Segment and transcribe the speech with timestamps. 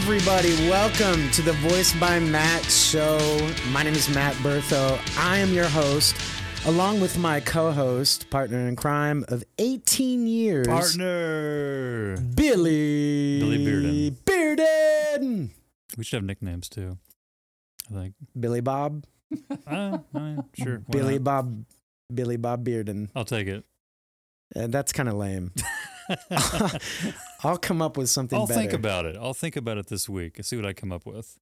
[0.00, 3.18] Everybody, welcome to the Voice by Matt show.
[3.72, 4.96] My name is Matt Bertho.
[5.18, 6.14] I am your host,
[6.66, 12.16] along with my co host, partner in crime of 18 years, Partner.
[12.16, 13.40] Billy.
[13.40, 14.16] Billy Bearden.
[14.24, 15.50] Bearden.
[15.96, 16.96] We should have nicknames too.
[17.90, 18.14] I think.
[18.38, 19.04] Billy Bob.
[19.66, 20.78] Uh, uh, sure.
[20.88, 21.24] Billy not?
[21.24, 21.64] Bob.
[22.14, 23.10] Billy Bob Bearden.
[23.16, 23.64] I'll take it.
[24.56, 25.52] Uh, that's kind of lame.
[27.44, 28.60] I'll come up with something I'll better.
[28.60, 29.16] think about it.
[29.16, 30.36] I'll think about it this week.
[30.38, 31.38] and see what I come up with.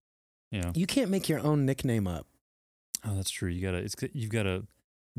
[0.51, 0.73] You know.
[0.74, 2.27] you can't make your own nickname up.
[3.05, 3.48] Oh, that's true.
[3.48, 3.79] You gotta.
[3.79, 4.65] It's you've gotta.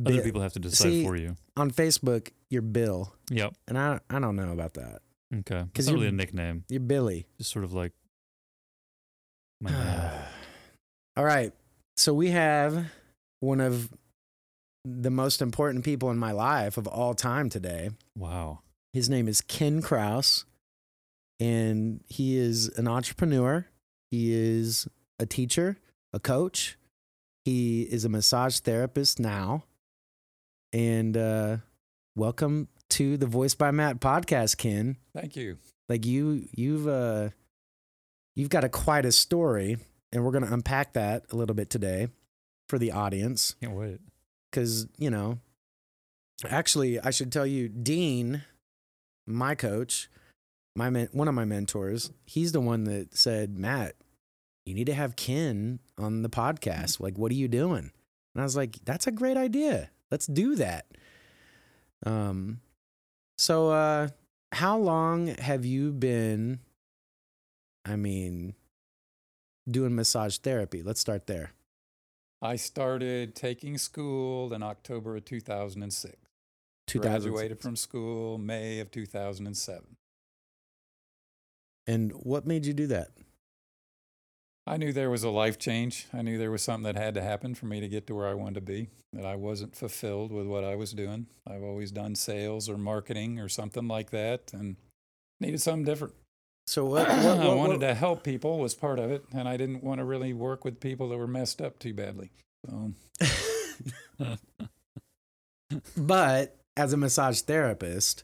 [0.06, 1.36] Other people have to decide See- for you.
[1.56, 3.56] on Facebook, you're Bill, Yep.
[3.68, 5.02] and I I don't know about that.
[5.34, 5.56] Okay.
[5.60, 6.66] 'Cause It's not really a nickname.
[6.70, 7.26] You're Billy.
[7.38, 7.94] Just sort of like.
[9.62, 10.12] My.
[11.16, 11.52] All right.
[11.96, 12.86] So we have
[13.40, 13.90] one of
[14.86, 17.92] the most important people in my life of all time today.
[18.16, 18.60] Wow.
[18.94, 20.46] His name is Ken Kraus,
[21.40, 23.66] and he is an entrepreneur.
[24.10, 24.88] He is
[25.20, 25.78] a teacher,
[26.14, 26.78] a coach.
[27.46, 29.64] He is a massage therapist now.
[30.74, 31.58] And uh,
[32.16, 34.98] welcome to the Voice by Matt podcast, Ken.
[35.16, 35.58] Thank you.
[35.90, 37.30] Like you, you've uh,
[38.36, 39.78] you've got a quite a story,
[40.12, 42.10] and we're gonna unpack that a little bit today
[42.68, 44.00] for the audience Can't wait.
[44.50, 45.40] Because you know
[46.50, 48.44] actually i should tell you dean
[49.26, 50.10] my coach
[50.76, 53.96] my men- one of my mentors he's the one that said matt
[54.68, 57.00] you need to have ken on the podcast.
[57.00, 57.92] Like what are you doing?
[58.36, 59.90] And i was like that's a great idea.
[60.12, 60.86] Let's do that.
[62.06, 62.60] Um
[63.38, 64.10] so uh
[64.52, 66.60] how long have you been
[67.86, 68.56] i mean
[69.70, 70.84] doing massage therapy?
[70.84, 71.52] Let's start there
[72.42, 76.16] I started taking school in October of 2006.
[76.88, 79.98] 2000 Graduated from school May of 2007.
[81.86, 83.10] and what made you do that
[84.66, 86.08] I knew there was a life change.
[86.14, 88.28] I knew there was something that had to happen for me to get to where
[88.28, 91.28] I wanted to be, that I wasn't fulfilled with what I was doing.
[91.50, 94.76] I've always done sales or marketing or something like that and
[95.40, 96.16] needed something different.
[96.68, 97.08] So what?
[97.08, 100.00] what, I wanted what- to help people was part of it, and I didn't want
[100.00, 102.32] to really work with people that were messed up too badly.
[102.70, 102.92] So
[105.98, 108.24] but as a massage therapist,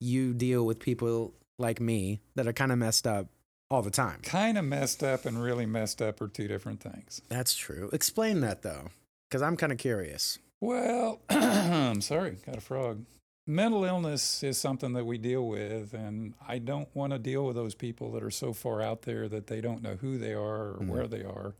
[0.00, 3.26] you deal with people like me that are kind of messed up
[3.70, 4.20] all the time.
[4.22, 7.20] kind of messed up and really messed up are two different things.
[7.28, 7.90] That's true.
[7.92, 8.90] Explain that though,
[9.28, 10.38] because I'm kind of curious.
[10.60, 13.04] Well, I'm sorry, got a frog.
[13.46, 17.54] Mental illness is something that we deal with, and I don't want to deal with
[17.54, 20.72] those people that are so far out there that they don't know who they are
[20.72, 20.88] or Mhm.
[20.88, 21.54] where they are.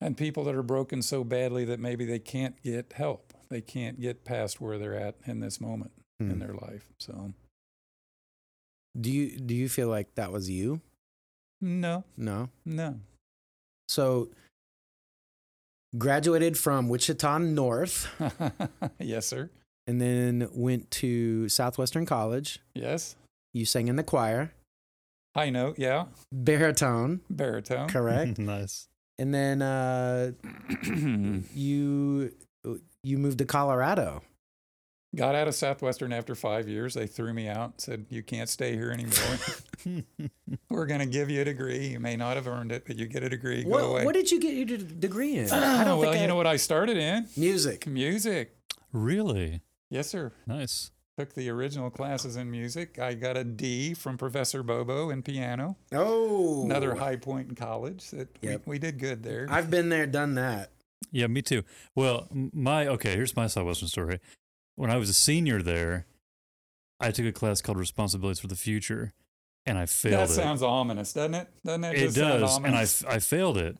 [0.00, 3.32] And people that are broken so badly that maybe they can't get help.
[3.48, 6.30] They can't get past where they're at in this moment Hmm.
[6.32, 6.92] in their life.
[6.98, 7.32] So,
[8.96, 10.80] Do you do you feel like that was you?
[11.60, 12.50] no, No.
[12.64, 13.00] no.
[13.88, 14.30] So
[15.96, 18.06] graduated from Wichita North
[19.00, 19.50] yes, sir.
[19.86, 22.60] And then went to Southwestern College.
[22.74, 23.16] Yes.
[23.52, 24.52] You sang in the choir,
[25.34, 26.06] High note, yeah.
[26.32, 27.88] baritone, Baritone.
[27.88, 28.38] correct?
[28.38, 28.88] nice.
[29.18, 30.32] and then uh,
[31.54, 32.32] you
[33.02, 34.22] you moved to Colorado.
[35.14, 36.94] Got out of Southwestern after five years.
[36.94, 40.02] They threw me out, said, You can't stay here anymore.
[40.70, 41.86] We're going to give you a degree.
[41.88, 43.62] You may not have earned it, but you get a degree.
[43.62, 44.04] Go What, away.
[44.06, 45.48] what did you get your degree in?
[45.52, 47.28] I don't well, think you I- know what I started in?
[47.36, 47.86] music.
[47.86, 48.56] Music.
[48.92, 49.60] really?
[49.94, 50.32] Yes, sir.
[50.46, 50.90] Nice.
[51.16, 52.98] Took the original classes in music.
[52.98, 55.76] I got a D from Professor Bobo in piano.
[55.92, 58.10] Oh, Another high point in college.
[58.10, 58.62] That Yep.
[58.66, 59.46] we, we did good there.
[59.48, 60.70] I've been there, done that.
[61.12, 61.62] Yeah, me too.
[61.94, 63.14] Well, my okay.
[63.14, 64.18] Here's my Southwestern story.
[64.74, 66.06] When I was a senior there,
[66.98, 69.12] I took a class called Responsibilities for the Future,
[69.64, 70.34] and I failed that it.
[70.34, 71.48] sounds ominous, doesn't it?
[71.64, 71.94] Doesn't it?
[71.94, 73.04] it just sound does, and I, ominous?
[73.04, 73.76] f- I failed it.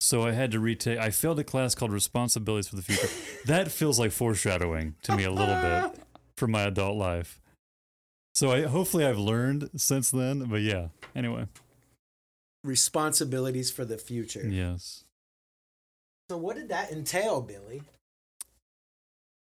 [0.00, 0.98] So I had to retake.
[0.98, 3.08] I failed a class called Responsibilities for the Future.
[3.46, 6.00] that feels like foreshadowing to me a little bit
[6.36, 7.40] for my adult life.
[8.34, 10.44] So I hopefully I've learned since then.
[10.44, 10.88] But yeah.
[11.16, 11.46] Anyway,
[12.62, 14.46] Responsibilities for the future.
[14.48, 15.04] yes.
[16.30, 17.82] So, what did that entail, Billy?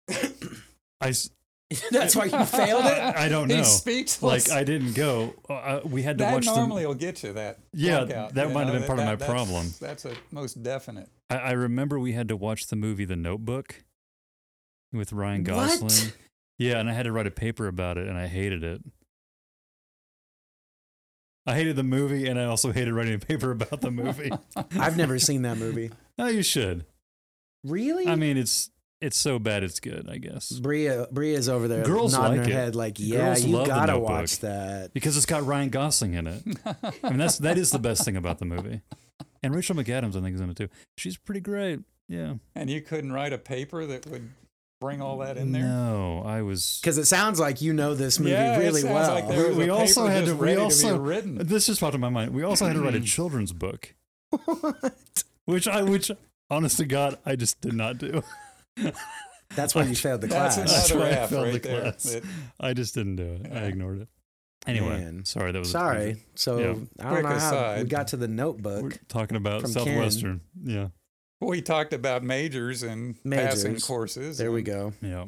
[0.08, 1.30] I, s-
[1.90, 2.98] That's why you failed it.
[2.98, 3.56] I don't know.
[3.56, 4.48] He's speechless.
[4.48, 5.34] Like I didn't go.
[5.48, 6.54] Uh, we had to that watch the.
[6.56, 7.60] normally will get you that.
[7.72, 9.72] Yeah, knockout, that you might have been part of my that's- problem.
[9.80, 11.08] That's a most definite.
[11.28, 13.84] I, I remember we had to watch the movie The Notebook
[14.92, 15.82] with Ryan Gosling.
[15.84, 16.16] What?
[16.58, 18.82] Yeah, and I had to write a paper about it, and I hated it.
[21.46, 24.30] I hated the movie, and I also hated writing a paper about the movie.
[24.78, 25.90] I've never seen that movie.
[26.18, 26.84] no, you should.
[27.64, 28.06] Really?
[28.06, 28.70] I mean, it's
[29.00, 30.50] it's so bad it's good, I guess.
[30.52, 32.54] Bria Bria's over there Girls nodding like her it.
[32.54, 34.08] head like, yeah, Girls you love The gotta Notebook.
[34.10, 34.92] watch that.
[34.94, 36.42] Because it's got Ryan Gosling in it.
[37.02, 38.80] I mean, that's that is the best thing about the movie.
[39.42, 40.68] And Rachel McAdams, I think, is in it too.
[40.98, 41.80] She's pretty great.
[42.08, 42.34] Yeah.
[42.54, 44.28] And you couldn't write a paper that would
[44.82, 45.62] bring all that in there.
[45.62, 46.78] No, I was.
[46.82, 49.14] Because it sounds like you know this movie yeah, really sounds well.
[49.14, 51.38] Like there was We- we a also had just to- we ready also- be written.
[51.46, 52.32] This just popped in my mind.
[52.34, 53.94] We also had to write a children's book,
[54.44, 54.94] What?
[55.46, 56.10] which I, which,
[56.50, 58.22] honest to God, I just did not do.
[59.56, 60.56] That's when you failed the class.
[60.56, 61.80] That's another why I F failed right the there.
[61.82, 62.02] class.
[62.04, 62.24] That-
[62.60, 63.52] I just didn't do it.
[63.52, 64.08] I ignored it.
[64.66, 65.24] Anyway, Man.
[65.24, 65.98] sorry that was Sorry.
[65.98, 66.26] tangent.
[66.34, 66.64] So Yeah.
[66.66, 66.70] I
[67.04, 68.98] don't Quick know how we got to the We're notebook.
[69.08, 69.84] talking about From Ken.
[69.86, 70.40] Southwestern.
[70.62, 70.88] Yeah,
[71.40, 74.36] we talked about majors and passing courses.
[74.38, 74.92] There we go.
[75.00, 75.26] yeah.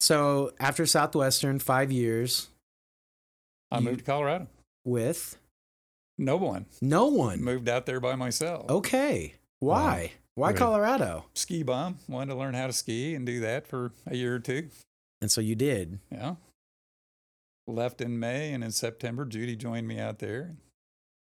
[0.00, 2.48] So after Southwestern, five years
[3.70, 4.48] I You- moved to Colorado.
[4.84, 5.38] with
[6.18, 6.66] No one.
[6.80, 7.40] no one.
[7.42, 8.68] Moved out there by myself.
[8.68, 9.34] Okay.
[9.60, 10.12] Why?
[10.34, 10.52] Why.
[10.52, 11.26] Colorado?
[11.34, 11.98] Ski bum.
[12.08, 14.68] Wanted to learn how to ski and do that for a year or two.
[15.20, 15.98] And so you did.
[16.10, 16.36] Yeah.
[17.66, 20.56] Left in May and in September, Judy joined me out there.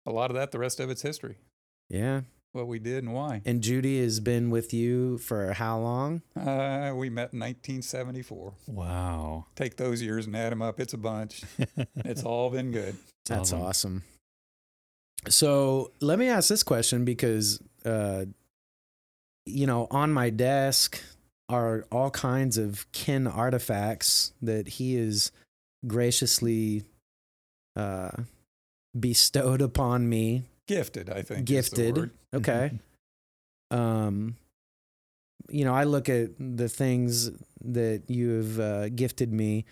[0.05, 1.37] A lot of that, the rest of it's history.
[1.89, 2.21] Yeah.
[2.51, 3.41] What we did and why.
[3.45, 6.23] And Judy has been with you for how long?
[6.35, 8.53] Uh, we met in 1974.
[8.67, 9.45] Wow.
[9.55, 10.79] Take those years and add them up.
[10.79, 11.43] It's a bunch.
[11.97, 12.95] It's all been good.
[13.27, 14.03] That's awesome.
[15.27, 18.25] So let me ask this question because, uh,
[19.49, 21.01] you know, on my desk
[21.49, 25.31] are all kinds of Ken artifacts that he is
[25.87, 26.83] graciously
[27.75, 28.11] uh,
[28.97, 30.43] bestowed upon me.
[30.67, 31.45] Gifted, I think.
[31.45, 32.11] Gifted.
[32.31, 32.77] Okay.
[33.71, 34.35] um,
[35.49, 37.31] you know, I look at the things
[37.63, 39.65] that you have uh, gifted me.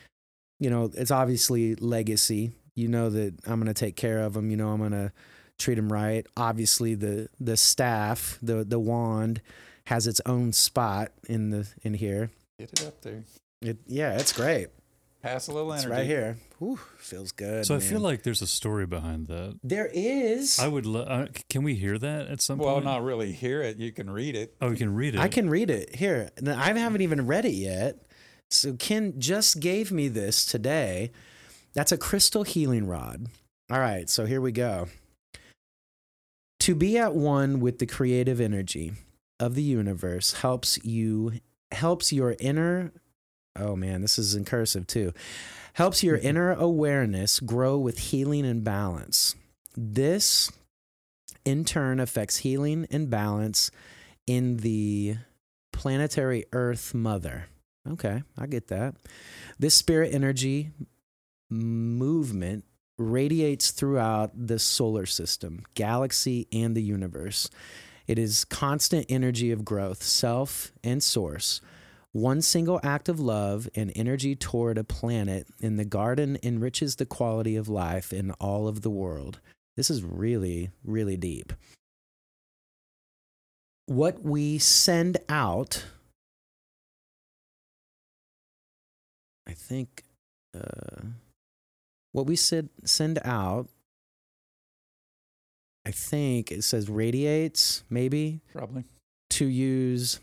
[0.59, 2.51] You know, it's obviously legacy.
[2.74, 4.50] You know that I'm going to take care of them.
[4.50, 5.12] You know, I'm going to
[5.59, 6.25] treat them right.
[6.35, 9.41] Obviously, the the staff, the the wand,
[9.88, 12.30] has its own spot in the in here.
[12.60, 13.24] Get it up there.
[13.62, 14.68] It, yeah, it's great.
[15.24, 15.98] Pass a little It's energy.
[15.98, 16.38] right here.
[16.60, 17.66] Whew, feels good.
[17.66, 19.57] So I feel like there's a story behind that.
[19.63, 20.60] there is.
[20.60, 20.86] I would.
[20.86, 22.86] Lo- uh, can we hear that at some Well, point?
[22.86, 23.78] Well, not really hear it.
[23.78, 24.56] You can read it.
[24.62, 25.19] Oh, we can read it.
[25.19, 26.30] I can read it here.
[26.45, 28.04] I haven't even read it yet.
[28.50, 31.12] So Ken just gave me this today.
[31.74, 33.28] That's a crystal healing rod.
[33.72, 34.88] All right, so here we go.
[36.62, 38.94] To be at one with the creative energy
[39.39, 41.34] of the universe helps you
[41.72, 42.92] helps your inner
[43.60, 45.13] Oh man, this is in cursive too.
[45.74, 46.28] Helps your mm-hmm.
[46.28, 49.36] inner awareness grow with healing and balance.
[49.75, 50.51] This
[51.44, 53.72] in turn affects healing and balance
[54.25, 55.16] in the
[55.72, 57.45] planetary Earth Mother.
[57.89, 58.95] Okay, I get that.
[59.57, 60.72] This spirit energy
[61.50, 62.66] movement
[62.98, 67.50] radiates throughout the solar system, galaxy, and the universe.
[68.07, 71.62] It is constant energy of growth, self and source.
[72.13, 77.06] One single act of love and energy toward a planet in the garden enriches the
[77.06, 79.39] quality of life in all of the world.
[79.75, 81.54] This is really, really deep
[83.88, 85.86] what we send out
[89.48, 90.03] i think
[90.53, 91.01] uh,
[92.12, 93.69] what we send send out
[95.88, 98.84] i think it says radiates maybe Probably.
[99.32, 100.20] to use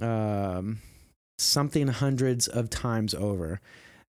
[0.00, 0.80] um,
[1.38, 3.60] something hundreds of times over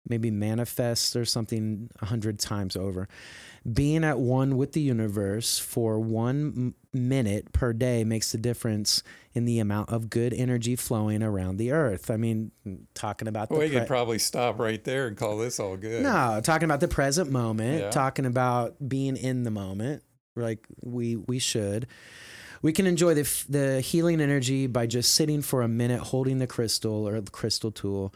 [0.08, 3.08] maybe manifests or something a hundred times over
[3.72, 9.02] being at one with the universe for one m- minute per day makes a difference
[9.34, 12.52] in the amount of good energy flowing around the earth i mean
[12.94, 15.76] talking about Well, the we pre- could probably stop right there and call this all
[15.76, 16.02] good.
[16.04, 17.90] no, talking about the present moment, Yeah.
[17.90, 20.02] talking about being in the moment,
[20.36, 21.86] like we we should.
[22.62, 26.38] We can enjoy the f- the healing energy by just sitting for a minute, holding
[26.38, 28.14] the crystal or the crystal tool,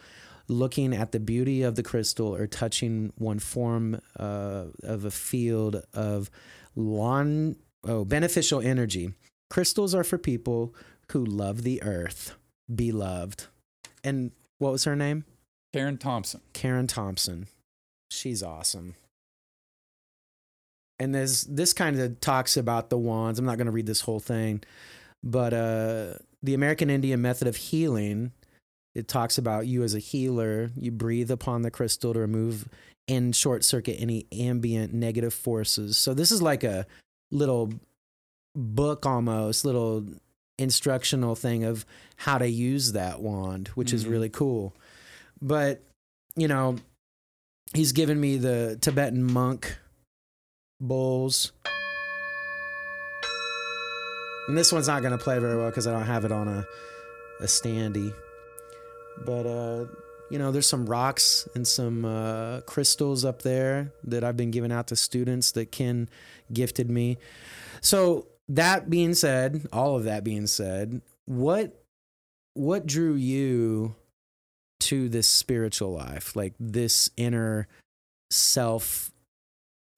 [0.48, 5.82] looking at the beauty of the crystal, or touching one form uh, of a field
[5.92, 6.30] of
[6.74, 9.12] lawn oh beneficial energy.
[9.50, 10.74] Crystals are for people
[11.12, 12.36] who love the earth,
[12.72, 13.46] beloved.
[14.04, 15.24] And what was her name?
[15.72, 16.40] Karen Thompson.
[16.52, 17.46] Karen Thompson.
[18.10, 18.94] She's awesome.
[21.00, 23.38] And there's this kind of talks about the wands.
[23.38, 24.62] I'm not going to read this whole thing,
[25.24, 28.32] but uh, the American Indian method of healing.
[28.94, 30.70] It talks about you as a healer.
[30.76, 32.68] You breathe upon the crystal to remove
[33.08, 35.96] and short circuit any ambient negative forces.
[35.96, 36.86] So this is like a
[37.30, 37.72] little
[38.54, 40.04] book almost, little
[40.58, 44.10] instructional thing of how to use that wand, which is Mhm.
[44.10, 44.74] really cool.
[45.40, 45.82] But,
[46.36, 46.76] you know,
[47.72, 49.78] he's given me the Tibetan monk
[50.80, 51.52] bowls.
[54.48, 56.48] And this one's not going to play very well because I don't have it on
[56.48, 56.66] a,
[57.40, 58.12] a standy.
[59.24, 59.86] but uh,
[60.30, 64.72] you know, there's some rocks and some uh, crystals up there that I've been giving
[64.72, 66.08] out to students that Ken
[66.52, 67.18] gifted me.
[67.80, 71.76] So that being said, all of that being said, what
[72.54, 73.94] what drew you
[74.80, 77.68] to this spiritual life, like this inner
[78.30, 79.09] self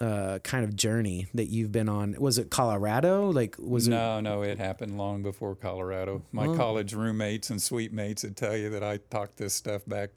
[0.02, 2.16] uh, kind of journey that you've been on?
[2.18, 3.30] Was it Colorado?
[3.30, 3.90] Like, was it?
[3.90, 6.22] no, no, it happened long before Colorado.
[6.32, 6.56] My Oh.
[6.56, 10.10] college roommates and suite mates would tell you that I talked this stuff back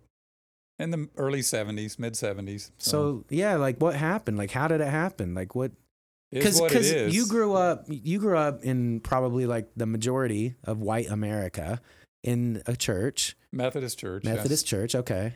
[0.79, 2.71] in the early 70s, mid 70s.
[2.77, 4.37] So yeah, like what happened?
[4.37, 5.33] Like how did it happen?
[5.33, 5.71] Like what?
[6.31, 7.15] Because is.
[7.15, 11.79] you grew up, you grew up in probably like the majority of white America
[12.23, 14.23] in a church, Methodist Church.
[14.25, 14.35] yes.
[14.35, 14.95] Methodist church.
[14.95, 15.35] Okay.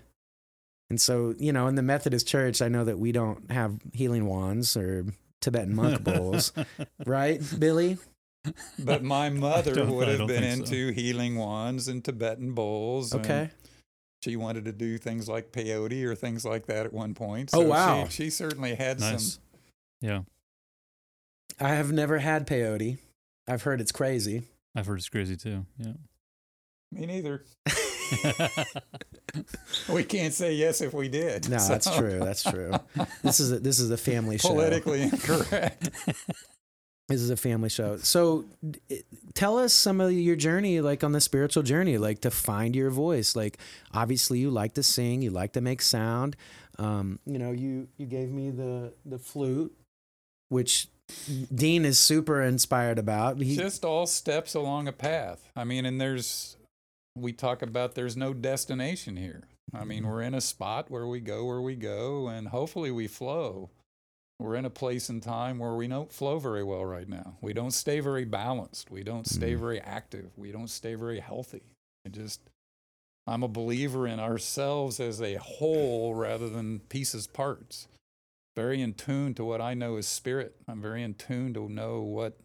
[0.89, 4.25] And so you know, in the Methodist church, I know that we don't have healing
[4.25, 5.05] wands or
[5.41, 6.51] Tibetan monk bowls,
[7.05, 7.97] right, Billy?
[8.79, 10.73] But my mother would have been think so.
[10.73, 13.13] into healing wands and Tibetan bowls.
[13.13, 13.49] Okay.
[14.23, 17.51] she wanted to do things like peyote or things like that at one point.
[17.53, 18.05] Oh, wow.
[18.05, 19.33] She, she certainly had nice.
[19.33, 19.41] some.
[20.01, 20.21] Yeah,
[21.59, 22.97] I have never had peyote.
[23.47, 24.43] I've heard it's crazy.
[24.75, 25.65] I've heard it's crazy too.
[25.77, 25.93] Yeah.
[26.91, 27.43] Me neither.
[29.87, 31.49] We can't say yes if we did.
[31.49, 32.19] No, so- that's true.
[32.19, 32.71] That's true.
[33.23, 34.49] This is a, this is a family show.
[34.49, 35.89] Politically incorrect.
[37.07, 37.97] This is a family show.
[37.97, 38.45] So,
[39.33, 42.89] tell us some of your journey, like on the spiritual journey, like to find your
[42.91, 43.35] voice.
[43.35, 43.57] Like,
[43.93, 46.35] obviously, you like to sing, you like to make sound.
[46.77, 49.75] Um, you know, you you gave me the the flute,
[50.49, 50.87] which
[51.53, 53.39] Dean is super inspired about.
[53.41, 55.51] He, just all steps along a path.
[55.55, 56.55] I mean, and there's,
[57.19, 59.43] we talk about there's no destination here.
[59.73, 60.11] I mean, Mm-hmm.
[60.11, 63.69] we're in a spot where we go where we go, and hopefully we flow.
[64.39, 67.37] We're in a place and time where we don't flow very well right now.
[67.41, 68.89] We don't stay very balanced.
[68.89, 69.59] We don't stay Mhm.
[69.59, 70.31] very active.
[70.37, 71.61] We don't stay very healthy.
[72.05, 72.39] I just,
[73.27, 77.87] I'm a believer in ourselves as a whole rather than pieces, parts.
[78.55, 80.55] Very in tune to what I know is spirit.
[80.67, 82.37] I'm very in tune to know what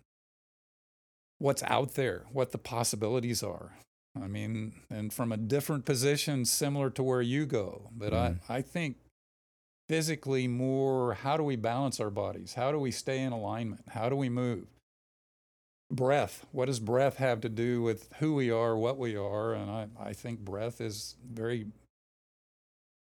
[1.38, 3.76] what's out there, what the possibilities are.
[4.21, 7.90] I mean, and from a different position, similar to where you go.
[7.97, 8.38] But Mhm.
[8.49, 8.97] I, I think
[9.88, 12.54] physically more how do we balance our bodies?
[12.54, 13.88] How do we stay in alignment?
[13.88, 14.66] How do we move?
[15.90, 16.47] Breath.
[16.52, 19.52] What does breath have to do with who we are, what we are?
[19.52, 21.66] And I, I think breath is very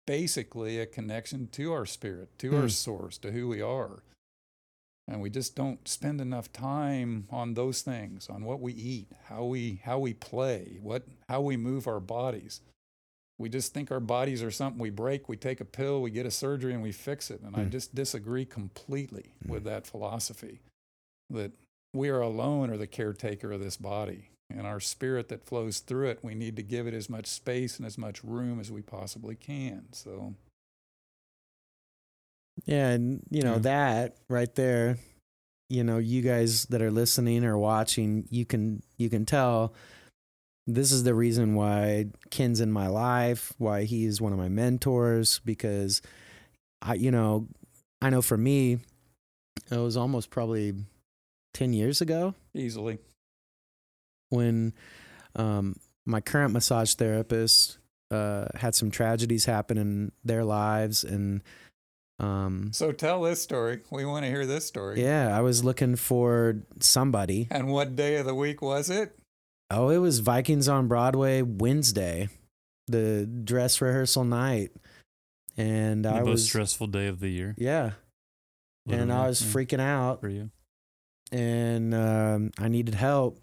[0.05, 2.55] basically a connection to our spirit, to Hmm.
[2.57, 4.03] our source, to who we are.
[5.07, 9.45] And we just don't spend enough time on those things, on what we eat, how
[9.45, 12.61] we how we play, what how we move our bodies.
[13.39, 16.25] We just think our bodies are something we break, we take a pill, we get
[16.25, 17.41] a surgery and we fix it.
[17.41, 17.69] And I Hmm.
[17.69, 19.51] just disagree completely Hmm.
[19.51, 20.59] with that philosophy.
[21.29, 21.51] That
[21.93, 24.31] we are alone are the caretaker of this body.
[24.49, 27.77] And our spirit that flows through it, we need to give it as much space
[27.77, 29.91] and as much room as we possibly can.
[29.93, 30.35] So
[32.65, 33.59] Yeah, and you know Yeah.
[33.59, 34.97] that right there,
[35.69, 39.73] you know, you guys that are listening or watching, you can you can tell
[40.65, 44.49] this is the reason why Ken's in my life, why he is one of my
[44.49, 46.01] mentors because
[46.81, 47.47] I you know,
[48.01, 48.79] I know for me
[49.71, 50.73] it was almost probably
[51.53, 52.99] 10 years ago easily.
[54.29, 54.73] when
[55.35, 57.77] um, my current massage therapist
[58.11, 61.41] uh, had some tragedies happen in their lives and
[62.19, 63.81] um, So tell this story.
[63.91, 65.01] We want to hear this story.
[65.03, 67.47] Yeah, I was looking for somebody.
[67.51, 69.17] And what day of the week was it?
[69.69, 72.29] Oh, it was Vikings on Broadway Wednesday,
[72.87, 74.71] the dress rehearsal night.
[75.57, 77.55] And the I most was stressful day of the year.
[77.57, 77.91] yeah,
[78.87, 80.51] and I was yeah, freaking out for you.
[81.31, 83.39] and um, I needed help.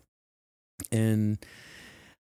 [0.93, 1.39] And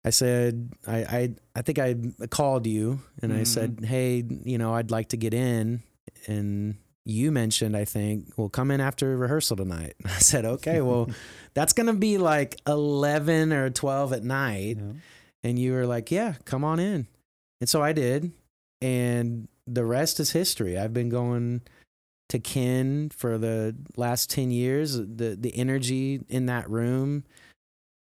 [0.05, 1.95] I said, I, I, I think I
[2.31, 3.47] called you and I Mhm.
[3.47, 5.83] said, hey, you know, I'd like to get in.
[6.27, 9.95] And you mentioned, I think, well, come in after rehearsal tonight.
[10.05, 11.11] I said, okay, well,
[11.55, 14.79] that's going to be like 11 or 12 at night.
[14.79, 14.93] Yeah.
[15.45, 17.07] And you were like, yeah, come on in.
[17.61, 18.33] And so I did.
[18.83, 20.79] And the rest is history.
[20.79, 21.63] I've been going
[22.29, 24.97] to Ken for the last 10 years.
[24.97, 27.25] The the energy in that room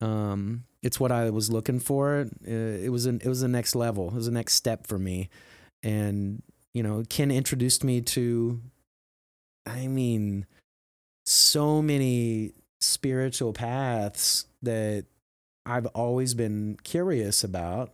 [0.02, 2.28] um it's what I was looking for.
[2.48, 4.10] Uh, it was an it was the next level.
[4.10, 5.30] It was the next step for me.
[5.84, 6.42] And
[6.78, 8.62] you know, Ken introduced me to
[9.66, 10.46] I mean
[11.26, 15.06] so many spiritual paths that
[15.66, 17.94] I've always been curious about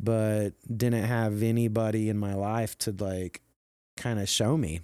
[0.00, 3.42] but didn't have anybody in my life to like
[3.98, 4.80] kind of show me.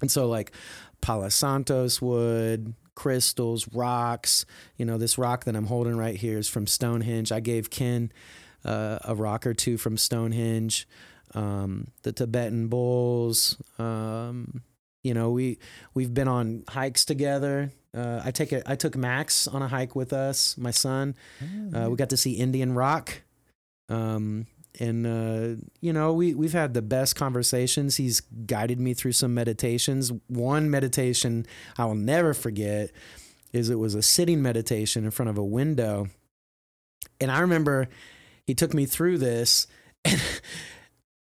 [0.00, 0.50] And so like
[1.00, 4.44] Palo Santos wood, crystals, rocks,
[4.76, 7.30] you know, this rock that I'm holding right here is from Stonehenge.
[7.30, 8.10] I gave Ken
[8.64, 10.88] uh, a rock or two from Stonehenge,
[11.34, 13.56] um, the Tibetan bowls.
[13.78, 14.62] Um,
[15.02, 15.58] you know, we
[15.94, 17.70] we've been on hikes together.
[17.96, 21.16] Uh, I take a, I took Max on a hike with us, my son.
[21.74, 23.22] Uh, we got to see Indian Rock.
[23.88, 24.46] Um,
[24.78, 27.96] and uh, you know, we we've had the best conversations.
[27.96, 30.12] He's guided me through some meditations.
[30.28, 31.46] One meditation
[31.76, 32.90] I will never forget
[33.52, 36.08] is it was a sitting meditation in front of a window.
[37.20, 37.88] And I remember
[38.46, 39.66] he took me through this
[40.04, 40.20] and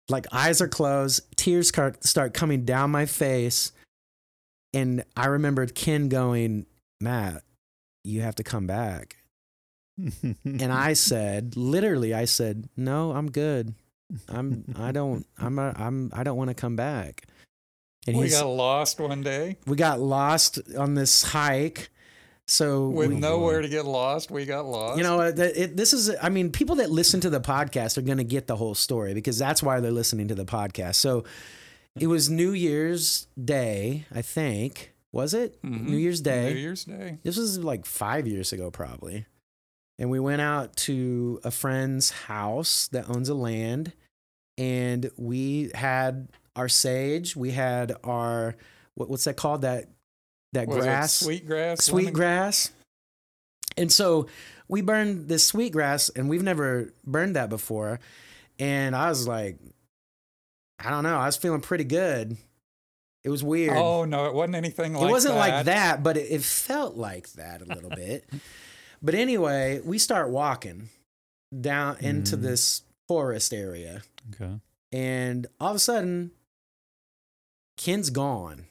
[0.08, 3.72] like eyes are closed, tears start start coming down my face.
[4.72, 6.66] And I remembered Ken going,
[7.00, 7.42] Matt,
[8.02, 9.16] you have to come back.
[10.44, 13.74] And I said, literally, I said, no, I'm good.
[14.28, 17.26] I'm, I don't, I'm, a, I'm, I don't want to come back.
[18.06, 21.88] And we got lost one day we got lost on this hike.
[22.46, 24.30] So with we, nowhere to get lost.
[24.30, 24.98] We got lost.
[24.98, 28.02] you know, it, it, this is, I mean, people that listen to the podcast are
[28.02, 30.96] going to get the whole story because that's why they're listening to the podcast.
[30.96, 31.24] So
[31.98, 34.92] it was New Year's Day, I think.
[35.12, 35.62] Was it?
[35.62, 35.86] Mhm.
[35.88, 36.52] New Year's Day.
[36.52, 37.18] New Year's Day.
[37.22, 39.26] This was like five years ago, probably.
[39.98, 43.92] And we went out to a friend's house that owns a land,
[44.58, 47.36] and we had our sage.
[47.36, 48.56] We had our
[48.96, 49.62] what, what's that called?
[49.62, 49.88] That
[50.54, 51.84] that grass, sweet grass.
[51.84, 52.70] sweet lemon- grass.
[53.76, 54.28] And so
[54.68, 58.00] we burned this sweet grass, and we've never burned that before.
[58.58, 59.58] And I was like,
[60.78, 61.16] I don't know.
[61.18, 62.36] I was feeling pretty good.
[63.24, 63.76] It was weird.
[63.76, 65.40] Oh no, it wasn't anything like it wasn't that.
[65.56, 68.24] like that, but it, it felt like that a little bit.
[69.02, 70.88] But anyway, we start walking
[71.60, 72.42] down into Mm.
[72.42, 74.02] this forest area,
[74.34, 74.60] okay.
[74.92, 76.30] and all of a sudden,
[77.76, 78.64] Ken's gone,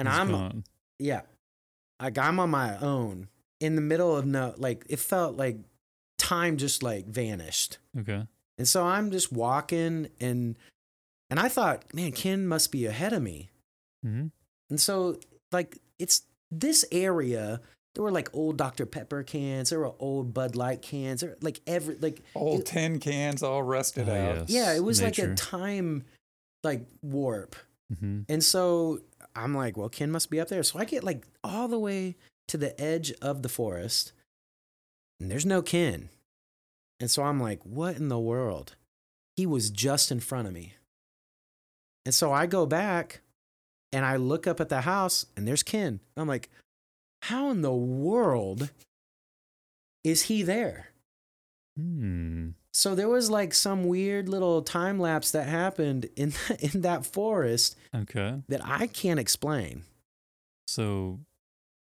[0.00, 0.64] and He's I'm gone.
[0.98, 1.22] yeah,
[2.00, 3.28] like I'm on my own
[3.60, 5.58] in the middle of no, like it felt like
[6.18, 7.78] time just like vanished.
[7.98, 8.26] Okay.
[8.58, 10.58] And so I'm just walking and
[11.30, 13.50] and I thought, man, Ken must be ahead of me.
[14.04, 14.26] Mm-hmm.
[14.70, 15.18] And so
[15.52, 17.60] like it's this area
[17.94, 18.86] there were like old Dr.
[18.86, 23.00] Pepper cans, there were old Bud Light cans, there like every like Old it- tin
[23.00, 24.36] cans all rusted Oh, out.
[24.36, 24.50] yes.
[24.50, 26.04] yeah, it was like a time
[26.62, 27.56] like warp.
[27.92, 28.20] Mm-hmm.
[28.28, 29.00] And so
[29.34, 30.62] I'm like, well, Ken must be up there.
[30.62, 32.16] So I get like all the way
[32.48, 34.12] to the edge of the forest,
[35.20, 36.08] and there's no Ken.
[36.98, 38.76] And so I'm like, what in the world?
[39.36, 40.74] He was just in front of me.
[42.04, 43.20] And so I go back
[43.92, 46.00] and I look up at the house, and there's Ken.
[46.16, 46.50] I'm like,
[47.22, 48.70] how in the world
[50.04, 50.90] is he there?
[51.76, 52.50] Hmm.
[52.72, 57.76] So there was like some weird little time lapse that happened in in that forest
[57.94, 58.42] Okay.
[58.48, 59.82] that I can't explain.
[60.68, 61.20] So,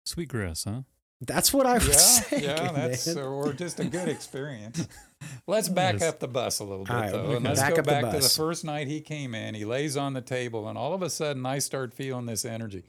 [0.05, 0.81] sweetgrass, huh?
[1.21, 2.43] That's what I was Yeah, saying.
[2.43, 3.17] yeah, that's man.
[3.23, 4.85] or just a good experience.
[5.47, 7.79] Let's back up the bus a little bit All right, though, and let's Back go
[7.79, 9.55] up the back to the first night he came in.
[9.55, 12.83] He lays on the table, and all of a sudden, I start feeling this energy.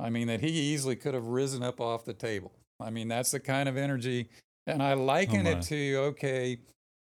[0.00, 2.52] I mean, that he easily could have risen up off the table.
[2.80, 4.28] I mean, that's the kind of energy,
[4.66, 5.50] and I liken my.
[5.50, 6.58] it to okay,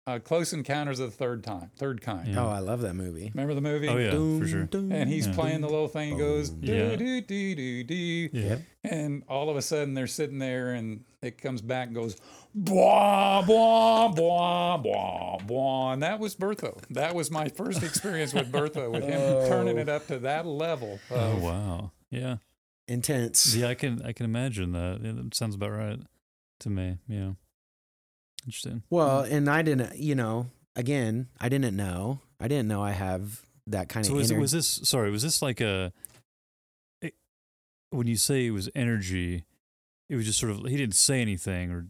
[0.07, 2.29] uh, Close Encounters of the Third Time, Third Kind.
[2.35, 2.45] Yeah.
[2.45, 3.31] Oh, I love that movie.
[3.35, 3.89] Remember the movie?
[3.89, 4.11] Oh, yeah,
[4.41, 4.69] for sure.
[4.73, 5.35] And he's Yeah.
[5.35, 6.97] playing the little thing, goes do Yeah.
[6.97, 7.95] do do do do.
[8.33, 8.57] Yeah.
[8.83, 12.17] And all of a sudden they're sitting there and it comes back and goes,
[12.53, 15.93] blah, blah, blah, blah, blah.
[15.93, 16.83] And that was Bertho.
[16.91, 20.99] That was my first experience with Bertho, with him turning it up to that level.
[21.11, 21.93] Oh wow.
[22.11, 22.37] Yeah.
[22.89, 23.55] Intense.
[23.55, 25.01] Yeah, I can I can imagine that.
[25.03, 26.01] Yeah, that sounds about right
[26.63, 26.99] to me.
[27.09, 27.33] Yeah.
[28.47, 28.83] Interesting.
[28.91, 29.33] Well, hmm.
[29.35, 32.21] and I didn't, you know, again, I didn't know.
[32.41, 34.41] I didn't know I have that kind So of was, energy.
[34.41, 35.11] was this sorry?
[35.13, 35.93] Was this like a
[37.01, 37.15] it-
[37.91, 39.45] when you say it was energy?
[40.09, 41.87] It was just sort of he didn't say anything, or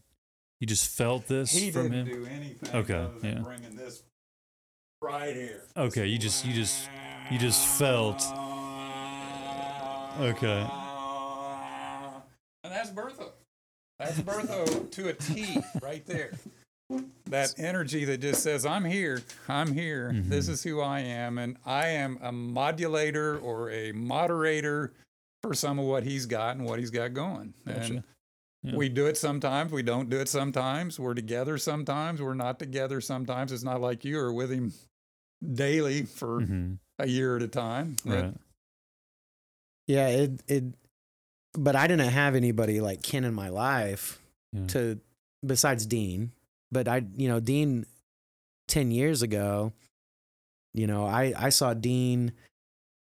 [0.60, 2.22] you just felt this he from didn't him.
[2.22, 3.38] do anything Okay, yeah.
[3.40, 4.02] bringing this
[5.00, 5.62] right here.
[5.76, 6.88] Okay, you just you just
[7.30, 8.22] you just felt.
[10.20, 10.66] Okay.
[12.64, 13.30] And that's Bertho.
[14.02, 16.32] That's Bertho to a T right there.
[17.26, 20.50] That energy that just says, I'm here, I'm here, this Mhm.
[20.50, 24.92] is who I am, and I am a modulator or a moderator
[25.40, 27.54] for some of what he's got and what he's got going.
[27.64, 28.02] And
[28.64, 28.76] Yeah.
[28.76, 33.00] we do it sometimes, we don't do it sometimes, we're together sometimes, we're not together
[33.00, 33.52] sometimes.
[33.52, 34.72] It's not like you are with him
[35.54, 37.96] daily for hmm a year at a time.
[38.04, 38.34] Right.
[39.86, 40.64] yeah, it it
[41.54, 44.18] but I didn't have anybody like Ken in my life
[44.52, 44.66] Yeah.
[44.68, 45.00] to
[45.44, 46.32] besides Dean.
[46.70, 47.84] But I, you know, Dean
[48.68, 49.72] 10 years ago,
[50.74, 52.32] you know, I I saw Dean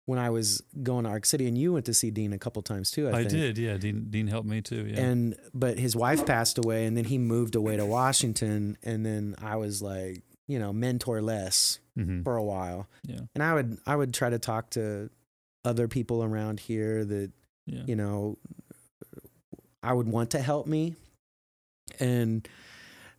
[0.07, 2.61] when I was going to Ark City, and you went to see Dean a couple
[2.63, 3.09] times too.
[3.09, 3.77] I, I, did, yeah.
[3.77, 4.87] Dean Dean helped me too.
[4.87, 5.01] Yeah.
[5.01, 9.35] And but his wife passed away, and then he moved away to Washington, and then
[9.43, 12.25] I was like, you know, mentor less Mhm.
[12.25, 12.89] for a while.
[13.05, 13.21] Yeah.
[13.35, 15.11] And I would I would try to talk to
[15.65, 17.31] other people around here that
[17.67, 17.83] Yeah.
[17.87, 18.39] you know
[19.83, 20.95] I would want to help me,
[21.99, 22.49] and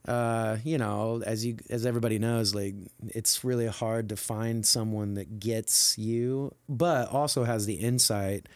[0.08, 2.75] uh, you know, as you as everybody knows, like
[3.10, 8.47] it's really hard to find someone that gets you, but also has the insight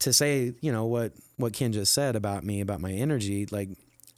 [0.00, 3.46] to say, you know, what what Ken just said about me about my energy.
[3.46, 3.70] Like,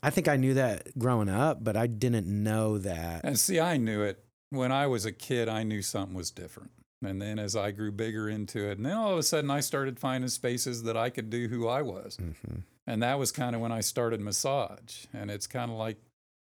[0.03, 3.23] I think I knew that growing up, but I didn't know that.
[3.25, 5.49] And see, I knew it when I was a kid.
[5.49, 6.73] I knew something was different.
[7.03, 9.61] And then as I grew bigger into it, and then all of a sudden I
[9.61, 12.19] started finding spaces that I could do who I was.
[12.19, 12.63] Mhm.
[12.87, 15.07] And that was kind of when I started massage.
[15.13, 15.97] And it's kind of like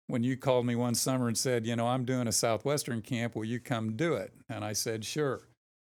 [0.08, 3.36] when you called me one summer and said, you know, I'm doing a Southwestern camp.
[3.36, 4.34] Will you come do it?
[4.50, 5.48] And I said, sure.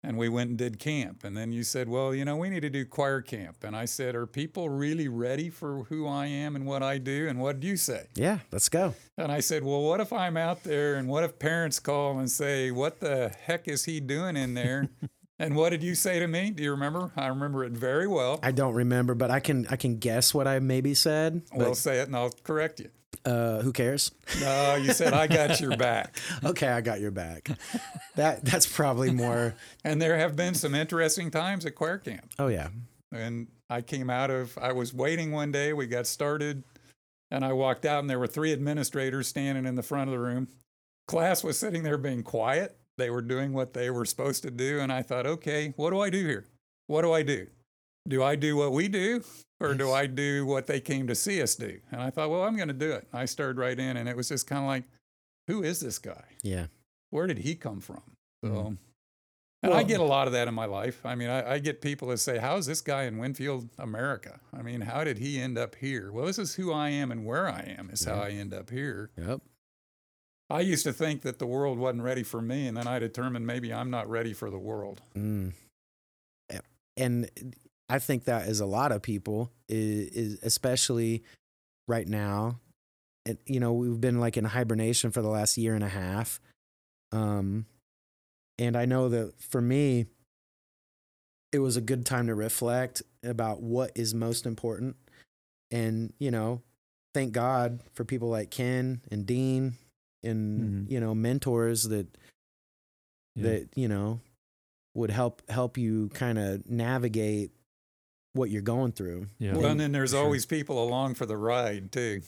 [0.03, 1.23] And we went and did camp.
[1.23, 3.63] And then you said, well, you know, we need to do choir camp.
[3.63, 7.27] And I said, are people really ready for who I am and what I do?
[7.27, 8.07] And what do you say?
[8.15, 8.93] Yeah, let's go.
[9.17, 12.29] And I said, Well, what if I'm out there and what if parents call and
[12.29, 14.89] say, What the heck is he doing in there?
[15.39, 16.51] and what did you say to me?
[16.51, 17.11] Do you remember?
[17.15, 18.39] I remember it very well.
[18.43, 21.41] I don't remember, but I can I can guess what I maybe said.
[21.53, 22.89] Well, say it and I'll correct you.
[23.25, 24.11] Uh, who cares?
[24.39, 26.17] No, you said, I got your back.
[26.43, 27.49] Okay, I got your back.
[28.15, 29.55] That that's probably more.
[29.83, 32.31] And there have been some interesting times at choir camp.
[32.39, 32.69] Oh yeah,
[33.11, 36.63] And I came out of, I was waiting one day, we got started,
[37.31, 40.19] and I walked out, and there were three administrators standing in the front of the
[40.19, 40.47] room.
[41.07, 42.77] Class was sitting there being quiet.
[42.97, 44.79] They were doing what they were supposed to do.
[44.79, 46.45] And I thought, okay, what do I do here?
[46.87, 47.47] What do I do?
[48.07, 49.23] Do I do what we do,
[49.59, 51.79] or do I do what they came to see us do?
[51.91, 53.07] And I thought, well, I'm going to do it.
[53.11, 54.83] I started right in, and it was just kind of like,
[55.47, 56.23] who is this guy?
[56.43, 56.67] yeah.
[57.09, 58.01] where did he come from?
[58.43, 58.77] So, Mhm.
[59.63, 61.05] and I get a lot of that in my life.
[61.05, 64.39] I mean, I, I get people that say, "How's this guy in Winfield, America?
[64.53, 67.25] I mean, how did he end up here?" Well, this is who I am and
[67.25, 69.09] where I am is how I end up here.
[69.17, 69.41] Yep.
[70.49, 73.47] I used to think that the world wasn't ready for me, and then I determined
[73.47, 75.01] maybe I'm not ready for the world.
[75.15, 75.53] Mm.
[76.97, 77.29] And
[77.89, 81.23] I think that is a lot of people is, is especially
[81.87, 82.59] right now.
[83.25, 86.39] And you know, we've been like in hibernation for the last year and a half.
[87.11, 87.65] Um
[88.59, 90.07] and I know that for me
[91.53, 94.97] it was a good time to reflect about what is most important.
[95.71, 96.61] And, you know,
[97.13, 99.75] thank God for people like Ken and Dean
[100.23, 100.91] and, Mhm.
[100.91, 102.07] you know, mentors that
[103.35, 103.43] Yeah.
[103.43, 104.19] that you know
[104.95, 107.51] would help help you kind of navigate
[108.37, 109.27] what you're going through.
[109.39, 109.53] Yeah.
[109.55, 110.23] Well, and then there's sure.
[110.23, 112.21] always people along for the ride too.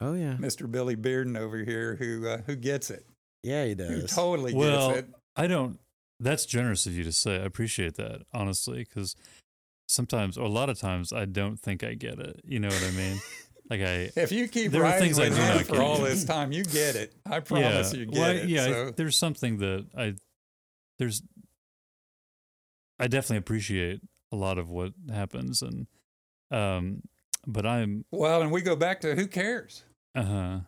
[0.00, 0.70] Oh yeah, Mr.
[0.70, 3.04] Billy Bearden over here, who uh, who gets it,
[3.42, 4.14] yeah, he who does.
[4.14, 5.14] totally Well, gets it.
[5.36, 5.78] I don't.
[6.20, 7.36] That's generous of you to say.
[7.36, 9.16] I appreciate that, honestly, because
[9.88, 12.40] sometimes, or a lot of times, I don't think I get it.
[12.44, 13.18] You know what I mean?
[13.70, 14.10] like I.
[14.16, 15.80] If you keep There are riding things I do him not for get.
[15.80, 17.14] all this time, you get it.
[17.26, 18.48] I promise you get well, I- it.
[18.48, 20.14] Yeah, I- there's something that I.
[20.98, 21.22] There's.
[22.98, 24.00] I definitely appreciate
[24.34, 25.86] a lot of what happens, and,
[26.50, 27.02] um,
[27.46, 28.04] but I'm.
[28.10, 29.84] Well, and we go back to who cares?
[30.14, 30.58] Uh huh.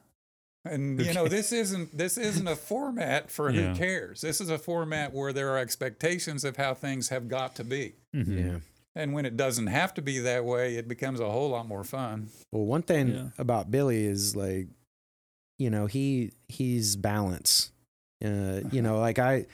[0.64, 3.72] And Who you know, this isn't this isn't a format for Yeah.
[3.72, 4.20] who cares.
[4.20, 7.94] This is a format where there are expectations of how things have got to be.
[8.14, 8.38] Mm-hmm.
[8.38, 8.59] Yeah.
[8.96, 11.85] And when it doesn't have to be that way, it becomes a whole lot more
[11.85, 12.31] fun.
[12.50, 13.29] Well, one thing Yeah.
[13.38, 14.66] about Billy is like,
[15.59, 17.70] you know, he he's balance.
[18.24, 19.46] Uh, you know, like I,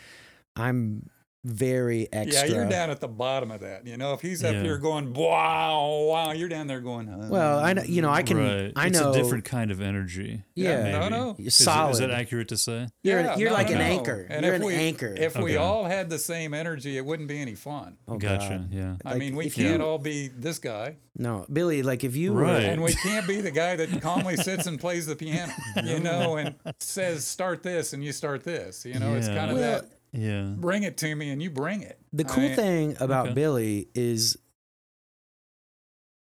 [0.57, 1.11] I'm
[1.45, 2.49] very extra.
[2.49, 3.85] Yeah, you're down at the bottom of that.
[3.87, 4.63] You know, if he's up Yeah.
[4.63, 7.09] here going wow, wow, you're down there going.
[7.09, 8.73] Uh, Well, I know, you know, I can, right.
[8.77, 10.43] I it's know, a different kind of energy.
[10.55, 11.11] Yeah, no, maybe.
[11.11, 11.35] no.
[11.39, 11.93] You're Is solid.
[11.93, 12.87] Is that accurate to say?
[13.03, 13.85] You're, Yeah, you're no, like an no.
[13.85, 14.27] anchor.
[14.31, 15.15] And you're if an we- anchor.
[15.19, 17.97] If we all had the same energy, it wouldn't be any fun.
[18.07, 18.49] oh, gotcha.
[18.61, 18.73] God.
[18.73, 18.97] Yeah.
[19.05, 22.43] I Like, mean, we can't all be this guy, No, Billy, like if you were,
[22.43, 22.63] Right.
[22.65, 25.53] and we can't be the guy that calmly sits and plays the piano,
[25.85, 28.87] you know, and says start this and you start this.
[28.87, 30.53] You know, it's kind of Well, that Yeah.
[30.57, 31.99] bring it to me and you bring it.
[32.13, 33.35] The I cool mean, thing about Okay.
[33.35, 34.37] Billy is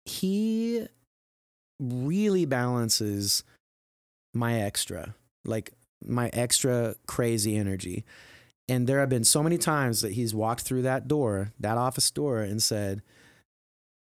[0.05, 0.87] he
[1.79, 3.43] really balances
[4.33, 5.73] my extra, like
[6.05, 8.05] my extra crazy energy.
[8.67, 12.09] And there have been so many times that he's walked through that door, that office
[12.11, 13.01] door, and said,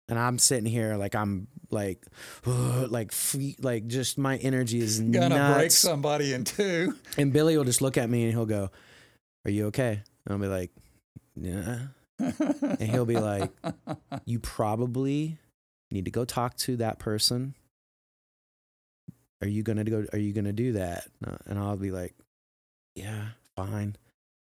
[0.09, 2.05] and I'm sitting here like I'm like,
[2.45, 5.55] like, free, like just my energy is Gonna nuts.
[5.57, 6.95] break somebody in two.
[7.17, 8.71] And Billy will just look at me and he'll go,
[9.49, 10.71] "Are you okay?" And I'll be like,
[11.35, 11.87] "Yeah."
[12.19, 13.51] And he'll be like,
[14.25, 15.37] "You probably
[15.89, 17.55] need to go talk to that person.
[19.41, 20.05] Are you gonna go?
[20.13, 22.13] Are you gonna do that?" Uh, And I'll be like,
[22.95, 23.95] "Yeah, fine,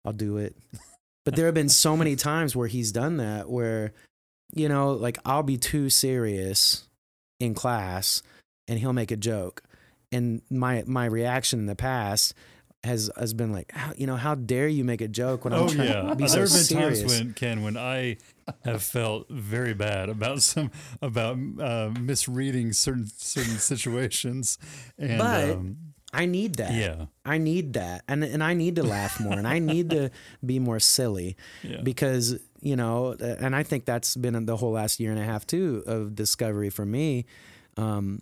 [0.05, 0.55] I'll do it."
[1.23, 3.93] But there have been so many times where he's done that where,
[4.53, 6.87] you know, like I'll be too serious
[7.39, 8.21] in class
[8.67, 9.63] and he'll make a joke.
[10.11, 12.33] And my my reaction in the past
[12.83, 15.59] has has been like, how, you know, how dare you make a joke when I'm
[15.61, 16.99] Oh trying yeah, to be there so have been serious?
[17.01, 18.17] times when Ken, when I
[18.65, 24.57] have felt very bad about some about uh, misreading certain certain situations,
[24.97, 25.77] and But- um,
[26.13, 26.73] I need that.
[26.73, 28.03] yeah, I need that.
[28.07, 30.09] And and I need to laugh more and I need to
[30.45, 31.37] be more silly.
[31.63, 35.23] yeah, because you know and i think that's been the whole last year and a
[35.23, 37.25] half too of discovery for me
[37.75, 38.21] um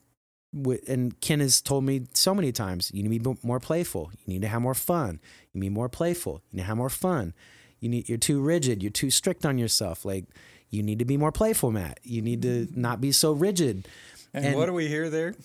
[0.88, 4.12] and ken has told me so many times you need to be more playful.
[4.26, 5.20] You need to have more fun.
[5.54, 6.42] You need more playful.
[6.50, 7.34] You need to have more fun.
[7.80, 8.82] You need you're too rigid.
[8.84, 10.06] You're too strict on yourself.
[10.06, 10.26] Like
[10.70, 12.00] you need to be more playful matt.
[12.04, 13.88] You need to not be so rigid.
[14.34, 15.36] And, And- what do we hear there?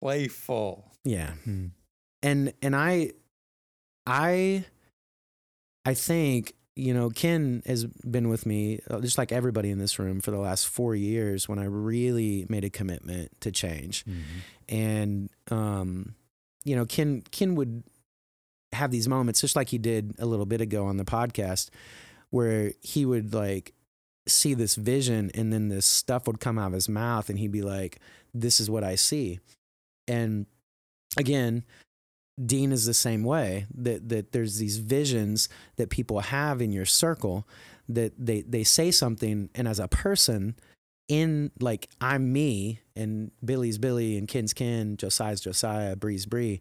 [0.00, 0.84] Playful.
[1.04, 1.32] yeah.
[1.44, 1.66] Hmm.
[2.22, 3.12] and and i
[4.06, 4.64] i
[5.84, 9.98] i think you know ken has been with me uh, just like everybody in this
[9.98, 14.22] room for the last four years when i really made a commitment to change Mhm.
[14.68, 16.14] and um
[16.64, 17.82] you know ken ken would
[18.72, 21.68] have these moments just like he did a little bit ago on the podcast
[22.30, 23.74] where he would like
[24.26, 27.52] see this vision and then this stuff would come out of his mouth and he'd
[27.52, 27.98] be like
[28.32, 29.40] this is what i see
[30.08, 30.46] and
[31.18, 31.64] again
[32.46, 36.86] dean is the same way that that there's these visions that people have in your
[36.86, 37.46] circle
[37.88, 40.54] that they they say something and as a person
[41.08, 46.60] in like I'm me and Billy's Billy and Ken's Ken, Josiah's Josiah, Bree's Bree.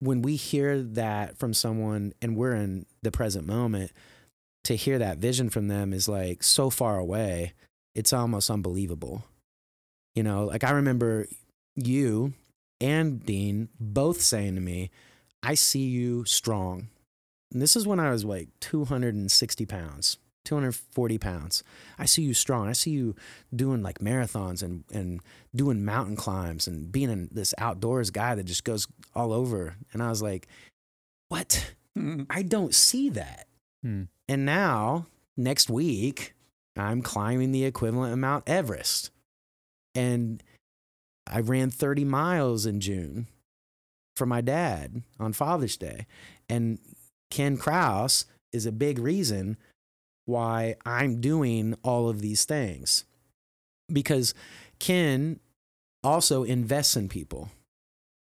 [0.00, 3.90] When we hear that from someone and we're in the present moment,
[4.64, 7.54] to hear that vision from them is like so far away,
[7.94, 9.24] it's almost unbelievable.
[10.14, 11.26] You know, like I remember
[11.76, 12.34] you
[12.80, 14.90] and Dean both saying to me,
[15.42, 16.88] I see you strong.
[17.52, 21.62] And this is when I was like 260 pounds, 240 pounds.
[21.98, 22.68] I see you strong.
[22.68, 23.14] I see you
[23.54, 25.20] doing like marathons and, and
[25.54, 29.76] doing mountain climbs and being in this outdoors guy that just goes all over.
[29.92, 30.48] And I was like,
[31.28, 31.74] what?
[32.30, 33.46] I don't see that.
[33.82, 34.04] Hmm.
[34.28, 35.06] And now,
[35.36, 36.34] next week,
[36.76, 39.10] I'm climbing the equivalent of Mount Everest.
[39.94, 40.42] And
[41.26, 43.26] I ran 30 miles in June
[44.16, 46.06] for my dad on Father's Day.
[46.48, 46.78] And
[47.30, 49.56] Ken Kraus is a big reason
[50.26, 53.04] why I'm doing all of these things.
[53.92, 54.34] Because
[54.78, 55.40] Ken
[56.02, 57.50] also invests in people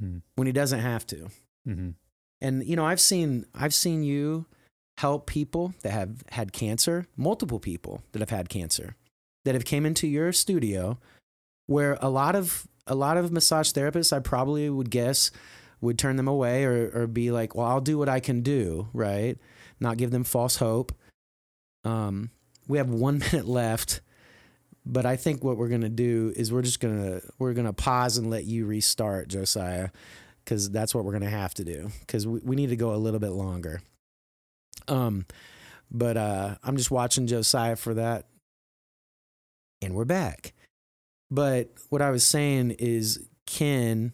[0.02, 0.20] Hmm.
[0.36, 1.30] when he doesn't have to.
[1.68, 1.96] Mhm.
[2.42, 4.46] And you know, I've seen I've seen you
[4.98, 8.96] help people that have had cancer, multiple people that have had cancer
[9.46, 11.00] that have came into your studio
[11.68, 15.32] where a lot of a lot of massage therapists I probably would guess
[15.82, 18.88] would turn them away or or be like, "Well, I'll do what I can do,"
[18.94, 19.38] right?
[19.80, 20.92] Not give them false hope.
[21.84, 22.30] Um
[22.68, 24.02] we have 1 minute left.
[24.86, 27.68] But I think what we're going to do is we're just going to we're going
[27.68, 29.90] to pause and let you restart, Josiah
[30.44, 32.98] because that's what we're gonna have to do because we, we need to go a
[32.98, 33.82] little bit longer.
[34.88, 35.26] Um,
[35.92, 38.28] but uh, I'm just watching Josiah for that,
[39.82, 40.54] and we're back.
[41.34, 44.14] But what I was saying is Ken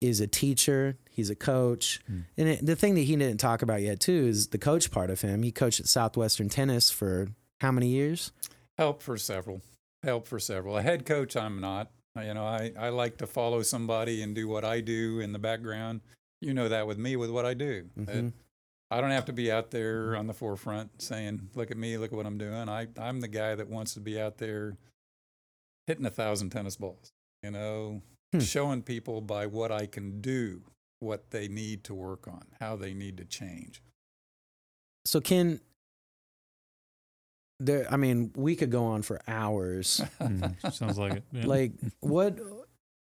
[0.00, 0.96] is a teacher.
[1.10, 2.20] He's a coach, Hmm.
[2.38, 5.10] and it, the thing that he didn't talk about yet too is the coach part
[5.10, 5.42] of him.
[5.42, 7.28] He coached at Southwestern Tennis for
[7.60, 8.30] how many years?
[8.78, 9.60] Help for several.
[10.04, 10.76] Help for several.
[10.78, 11.90] A head coach, I'm not.
[12.16, 15.38] You know, I, I like to follow somebody and do what I do in the
[15.38, 16.00] background.
[16.40, 17.90] You know that with me, with what I do.
[17.98, 18.32] Mhm.
[18.90, 22.12] I don't have to be out there on the forefront saying, "Look at me, look
[22.12, 24.76] at what I'm doing." I I'm the guy that wants to be out there
[25.88, 27.10] hitting a thousand tennis balls.
[27.42, 28.40] You know, Hmm.
[28.40, 30.62] showing people by what I can do
[31.00, 33.82] what they need to work on, how they need to change.
[35.06, 35.60] So Ken,
[37.60, 37.86] there.
[37.90, 40.00] I mean, we could go on for hours.
[40.20, 40.72] Mhm.
[40.72, 41.24] Sounds like it.
[41.32, 41.46] Yeah.
[41.46, 42.38] like what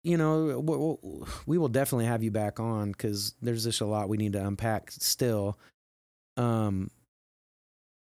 [0.02, 3.86] you know w- w- we will definitely have you back on because there's just a
[3.86, 5.58] lot we need to unpack still
[6.36, 6.90] um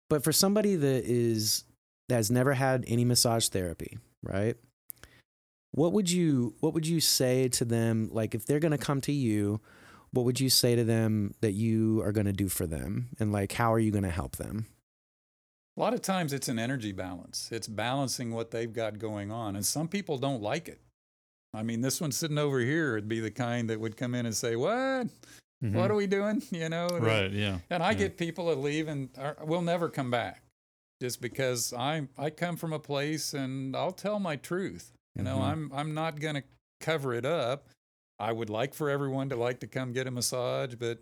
[0.09, 1.63] but for somebody that is
[2.07, 4.55] that has never had any massage therapy right
[5.71, 9.01] what would you what would you say to them like if they're going to come
[9.01, 9.61] to you
[10.11, 13.31] what would you say to them that you are going to do for them and
[13.31, 14.65] like how are you going to help them
[15.77, 17.49] A lot of times it's an energy balance.
[17.51, 19.55] It's balancing what they've got going on.
[19.55, 20.81] And some people don't like it.
[21.53, 24.25] I mean, this one sitting over here would be the kind that would come in
[24.25, 25.07] and say, What?
[25.63, 25.73] Mhm.
[25.73, 26.43] What are we doing?
[26.51, 26.87] You know?
[26.87, 27.31] right?
[27.31, 27.59] Yeah.
[27.69, 27.97] And I yeah.
[27.99, 30.43] get people that leave and are, will never come back
[31.01, 34.93] just because I I come from a place and I'll tell my truth.
[35.15, 35.41] You know, Mhm.
[35.51, 36.43] I'm I'm not going to
[36.79, 37.67] cover it up.
[38.19, 40.99] I would like for everyone to like to come get a massage, but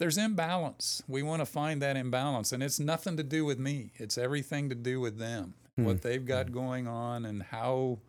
[0.00, 1.02] there's imbalance.
[1.06, 3.92] We want to find that imbalance, and it's nothing to do with me.
[3.94, 5.84] It's everything to do with them, Hmm.
[5.84, 8.00] what they've got going on, and how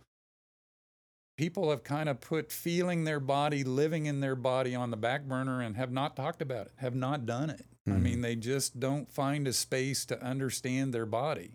[1.39, 5.23] people have kind of put feeling their body, living in their body on the back
[5.23, 7.65] burner, and have not talked about it, have not done it.
[7.88, 8.04] I Hmm.
[8.04, 11.54] mean, they just don't find a space to understand their body.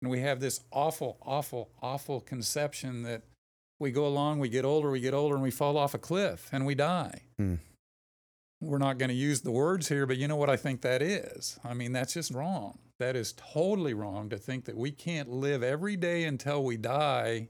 [0.00, 3.22] And we have this awful, awful, awful conception that
[3.80, 6.48] we go along, we get older, we get older, and we fall off a cliff
[6.52, 7.22] and we die.
[7.36, 7.56] Hmm.
[8.60, 11.02] We're not going to use the words here, but you know what I think that
[11.02, 11.58] is?
[11.64, 12.78] I mean, that's just wrong.
[13.00, 17.48] That is totally wrong to think that we can't live every day until we die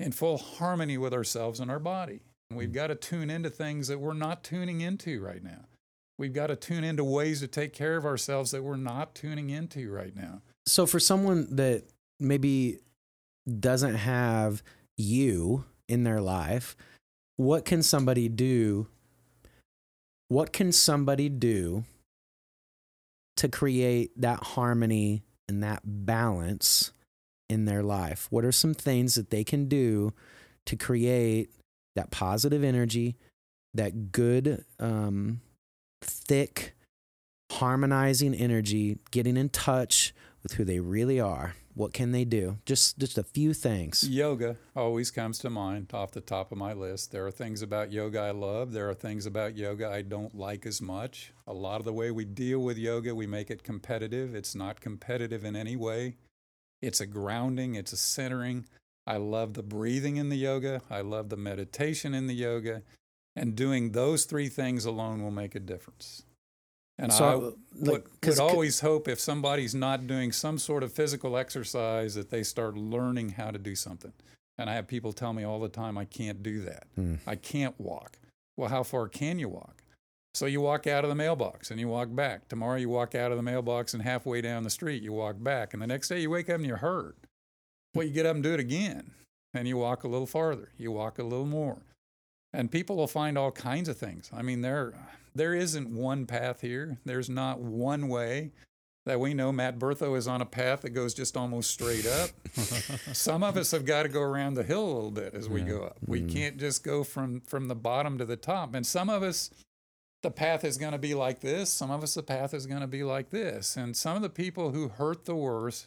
[0.00, 2.22] in full harmony with ourselves and our body.
[2.48, 2.74] And we've hmm.
[2.74, 5.66] got to tune into things that we're not tuning into right now.
[6.18, 9.50] We've got to tune into ways to take care of ourselves that we're not tuning
[9.50, 10.42] into right now.
[10.66, 11.84] So for someone that
[12.18, 12.78] maybe
[13.58, 14.62] doesn't have
[14.98, 16.76] you in their life,
[17.36, 18.88] what can somebody do?
[20.28, 21.84] What can somebody do
[23.38, 26.92] to create that harmony and that balance
[27.50, 28.28] in their life?
[28.30, 30.12] What are some things that they can do
[30.66, 31.50] to create
[31.96, 33.16] that positive energy,
[33.74, 35.40] that good, um,
[36.02, 36.74] thick,
[37.50, 41.54] harmonizing energy, getting in touch with who they really are.
[41.74, 42.58] What can they do?
[42.66, 44.06] Just just a few things.
[44.06, 47.12] Yoga always comes to mind off the top of my list.
[47.12, 48.72] There are things about yoga I love.
[48.72, 51.32] There are things about yoga I don't like as much.
[51.46, 54.34] A lot of the way we deal with yoga, we make it competitive.
[54.34, 56.16] It's not competitive in any way.
[56.82, 58.66] It's a grounding, it's a centering.
[59.06, 60.82] I love the breathing in the yoga.
[60.90, 62.82] I love the meditation in the yoga.
[63.36, 66.22] And doing those three things alone will make a difference.
[66.98, 70.92] And I So, would, like, would always hope if somebody's not doing some sort of
[70.92, 74.12] physical exercise that they start learning how to do something.
[74.58, 76.86] And I have people tell me all the time, I can't do that.
[76.94, 77.14] Hmm.
[77.26, 78.18] I can't walk.
[78.58, 79.79] Well, how far can you walk?
[80.34, 82.48] So you walk out of the mailbox and you walk back.
[82.48, 85.72] Tomorrow you walk out of the mailbox and halfway down the street you walk back.
[85.72, 87.16] And the next day you wake up and you're hurt.
[87.94, 89.10] Well, you get up and do it again.
[89.52, 90.68] And you walk a little farther.
[90.78, 91.78] You walk a little more.
[92.52, 94.30] And people will find all kinds of things.
[94.32, 94.94] I mean, there
[95.34, 96.98] there isn't one path here.
[97.04, 98.50] There's not one way
[99.06, 102.30] that we know Matt Bertho is on a path that goes just almost straight up.
[103.12, 105.62] Some of us have got to go around the hill a little bit as we
[105.62, 105.68] Yeah.
[105.68, 105.96] go up.
[106.06, 106.32] We Mm.
[106.32, 108.74] can't just go from from the bottom to the top.
[108.74, 109.50] And some of us
[110.22, 111.70] the path is going to be like this.
[111.70, 113.76] Some of us the path is going to be like this.
[113.76, 115.86] And some of the people who hurt the worst,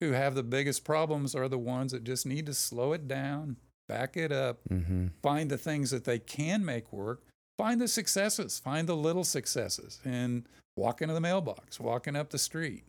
[0.00, 3.56] who have the biggest problems are the ones that just need to slow it down,
[3.88, 5.08] back it up, Mm-hmm.
[5.22, 7.22] find the things that they can make work,
[7.58, 12.38] find the successes, find the little successes, and walk into the mailbox, walking up the
[12.38, 12.84] street.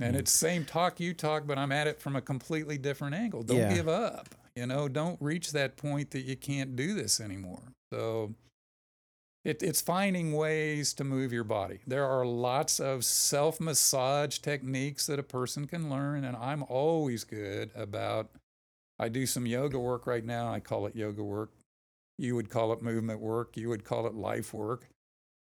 [0.00, 0.20] And Mm.
[0.20, 3.42] it's same talk you talk, but I'm at it from a completely different angle.
[3.42, 3.74] Don't Yeah.
[3.74, 4.34] give up.
[4.56, 7.62] You know, don't reach that point that you can't do this anymore.
[7.92, 8.34] So
[9.44, 11.80] it, it's finding ways to move your body.
[11.86, 17.24] There are lots of self massage techniques that a person can learn, and I'm always
[17.24, 18.30] good about.
[18.98, 20.52] I do some yoga work right now.
[20.52, 21.52] I call it yoga work.
[22.16, 23.56] You would call it movement work.
[23.56, 24.86] You would call it life work.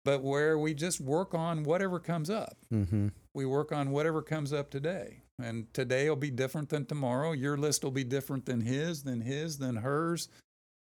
[0.04, 2.56] But where we just work on whatever comes up.
[2.72, 3.08] Mm-hmm.
[3.34, 5.22] We work on whatever comes up today.
[5.42, 7.32] And today will be different than tomorrow.
[7.32, 10.28] Your list will be different than his, than his, than hers.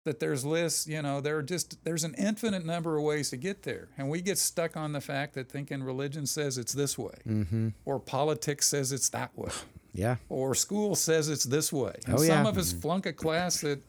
[0.04, 3.38] That there's lists, you know, there are just there's an infinite number of ways to
[3.38, 3.88] get there.
[3.96, 7.68] And we get stuck on the fact that thinking religion says it's this way, Mm-hmm.
[7.86, 9.50] or politics says it's that way
[9.94, 10.16] Yeah.
[10.28, 11.94] or school says it's this way.
[12.06, 12.48] And Oh, some yeah.
[12.48, 13.80] of us flunk a class that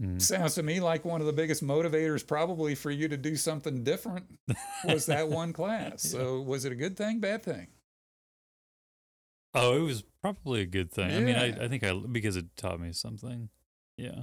[0.00, 0.20] Mm.
[0.20, 3.84] sounds to me like one of the biggest motivators probably for you to do something
[3.84, 4.24] different
[4.84, 6.02] was that one class.
[6.02, 7.68] So was it a good thing, bad thing?
[9.54, 11.10] Oh, it was probably a good thing.
[11.12, 13.50] I mean, I, I think I because it taught me something.
[13.98, 14.22] Yeah,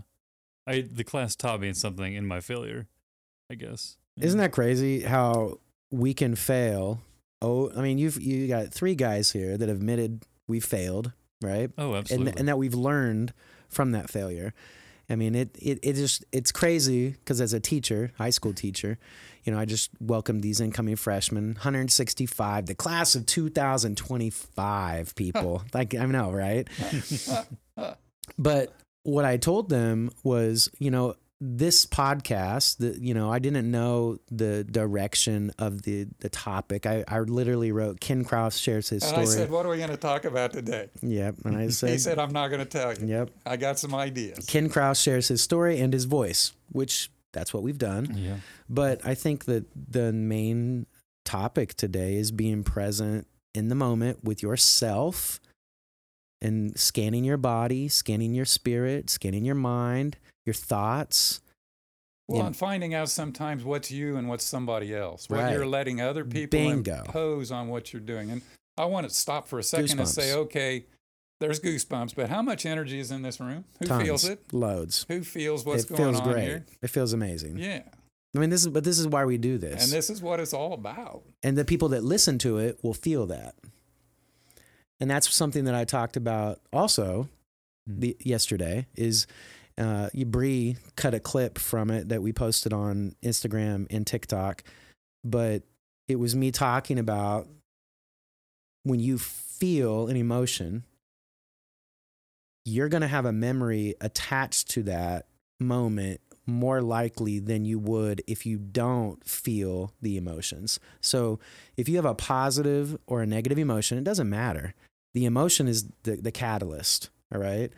[0.69, 2.88] I the class taught me something in my failure.
[3.49, 3.97] I guess.
[4.17, 5.60] Isn't that crazy how
[5.91, 7.01] we can fail?
[7.41, 11.71] Oh, I mean, you've you got three guys here that admitted we failed, right?
[11.77, 12.32] Oh, absolutely.
[12.32, 13.34] and and that we've learned
[13.67, 14.53] from that failure.
[15.10, 18.99] I mean, it it, it just it's crazy because as a teacher, high school teacher,
[19.43, 25.63] you know, I just welcomed these incoming freshmen, 165, the class of 2025 people.
[25.74, 26.67] like I know, right?
[28.38, 28.74] But
[29.04, 34.18] what I told them was, you know, this podcast that you know i didn't know
[34.30, 39.10] the direction of the the topic i i literally wrote ken kraus shares his And
[39.12, 40.89] story I said, What are we going to talk about today?
[41.02, 43.08] yep and i said, he said, I'm not going to tell you.
[43.08, 44.45] yep I got some ideas.
[44.47, 48.14] Ken Kraus shares his story and his voice, which that's what we've done.
[48.18, 48.36] yeah.
[48.68, 50.88] But I think that the main
[51.24, 55.39] topic today is being present in the moment with yourself
[56.42, 61.42] and scanning your body, scanning your spirit, scanning your mind, your thoughts,
[62.28, 66.24] Well, and finding out sometimes what's you and what's somebody else, what you're letting other
[66.24, 67.04] people Bingo.
[67.06, 68.30] impose on what you're doing.
[68.32, 68.42] And
[68.78, 70.86] I want to stop for a second and say, okay,
[71.40, 73.66] there's goosebumps, but how much energy is in this room?
[73.80, 74.54] Who Tons, feels it?
[74.54, 75.06] Loads.
[75.08, 76.44] Who feels what's it going feels on great.
[76.44, 76.66] here?
[76.82, 77.58] It feels amazing.
[77.58, 77.82] Yeah.
[78.36, 79.84] I mean, this is but this is why we do this.
[79.84, 81.24] And this is what it's all about.
[81.42, 83.56] and the people that listen to it will feel that.
[85.00, 87.30] And that's something that I talked about also
[87.89, 88.00] Hmm.
[88.00, 89.28] the, yesterday is
[89.78, 94.64] uh, Bree cut a clip from it that we posted on Instagram and TikTok,
[95.24, 95.64] but
[96.08, 97.47] it was me talking about
[98.84, 100.84] when you feel an emotion,
[102.66, 105.28] you're going to have a memory attached to that
[105.60, 110.80] moment more likely than you would if you don't feel the emotions.
[111.00, 111.39] So,
[111.78, 114.74] if you have a positive or a negative emotion, it doesn't matter.
[115.14, 117.72] The emotion is the, the catalyst, all right?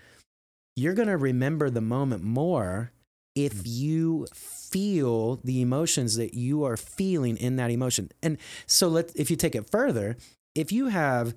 [0.76, 2.92] You're going to remember the moment more
[3.36, 3.62] if mm.
[3.66, 8.10] you feel the emotions that you are feeling in that emotion.
[8.22, 10.18] And so let if you take it further,
[10.56, 11.34] if you have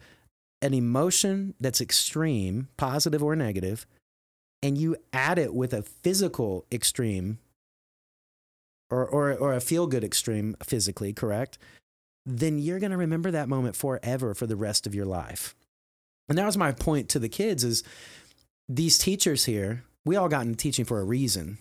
[0.63, 3.87] an emotion that's extreme, positive or negative,
[4.63, 7.39] and you add it with a physical extreme
[8.91, 11.59] or, or, or a feel good extreme physically, correct?
[12.25, 15.55] Then you're going to remember that moment forever for the rest of your life.
[16.29, 17.83] And that was my point to the kids is
[18.69, 21.59] these teachers here, we all got into teaching for a reason.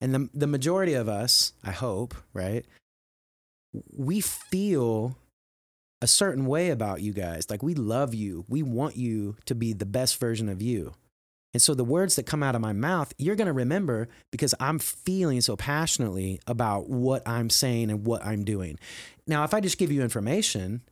[0.00, 2.66] And the, the majority of us, I hope, right?
[3.96, 5.16] We feel
[6.02, 7.48] a certain way about you guys.
[7.48, 8.44] Like we love you.
[8.48, 10.94] We want you to be the best version of you.
[11.54, 14.54] And so the words that come out of my mouth, you're going to remember because
[14.58, 18.78] I'm feeling so passionately about what I'm saying and what I'm doing.
[19.26, 20.82] Now, if I just give you information,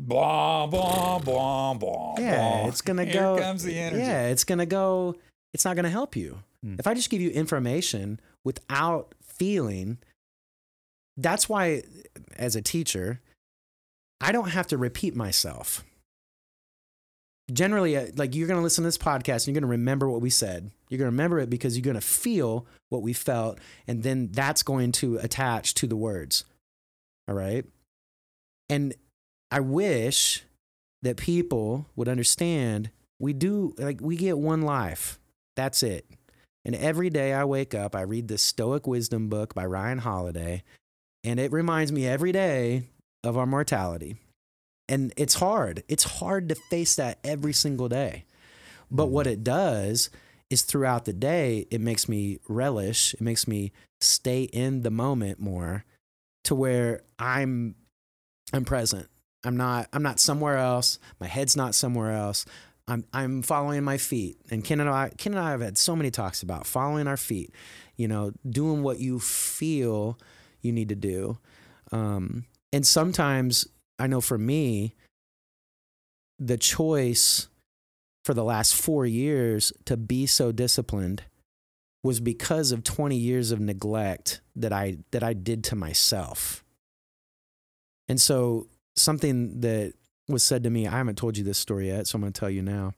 [0.00, 2.14] Blah, blah, blah, blah.
[2.18, 2.68] yeah, blah.
[2.68, 3.38] it's to Here go.
[3.38, 4.02] comes the energy.
[4.02, 5.16] Yeah, it's going to go.
[5.52, 6.38] It's not going to help you.
[6.62, 6.76] Hmm.
[6.78, 9.98] If I just give you information without feeling,
[11.16, 11.82] that's why,
[12.36, 13.20] as a teacher,
[14.20, 15.84] I don't have to repeat myself.
[17.52, 20.08] Generally, uh, like you're going to listen to this podcast and you're going to remember
[20.08, 20.70] what we said.
[20.88, 24.28] You're going to remember it because you're going to feel what we felt, and then
[24.30, 26.44] that's going to attach to the words.
[27.26, 27.64] All right.
[28.68, 28.94] And
[29.50, 30.44] I wish
[31.02, 32.90] that people would understand
[33.20, 35.18] we do, like, we get one life.
[35.56, 36.06] That's it.
[36.64, 40.62] And every day I wake up, I read this Stoic Wisdom book by Ryan Holiday,
[41.24, 42.84] and it reminds me every day
[43.24, 44.16] of our mortality.
[44.88, 45.82] And it's hard.
[45.88, 48.24] It's hard to face that every single day.
[48.90, 49.12] But mm-hmm.
[49.14, 50.10] what it does
[50.50, 55.40] is throughout the day, it makes me relish, it makes me stay in the moment
[55.40, 55.84] more
[56.44, 57.74] to where I'm
[58.52, 59.08] I'm present.
[59.44, 60.98] I'm not I'm not somewhere else.
[61.20, 62.44] My head's not somewhere else.
[62.86, 64.38] I'm I'm following my feet.
[64.50, 67.16] And Ken and I Ken and I have had so many talks about following our
[67.16, 67.54] feet,
[67.96, 70.18] you know, doing what you feel
[70.60, 71.38] you need to do.
[71.92, 73.66] Um, and sometimes
[73.98, 74.94] I know for me,
[76.38, 77.48] the choice
[78.24, 81.22] for the last four years to be so disciplined
[82.02, 86.64] was because of 20 years of neglect that I that I did to myself.
[88.08, 88.66] And so
[89.00, 89.94] something that
[90.28, 92.38] was said to me, I haven't told you this story yet, so I'm going to
[92.38, 92.92] tell you now.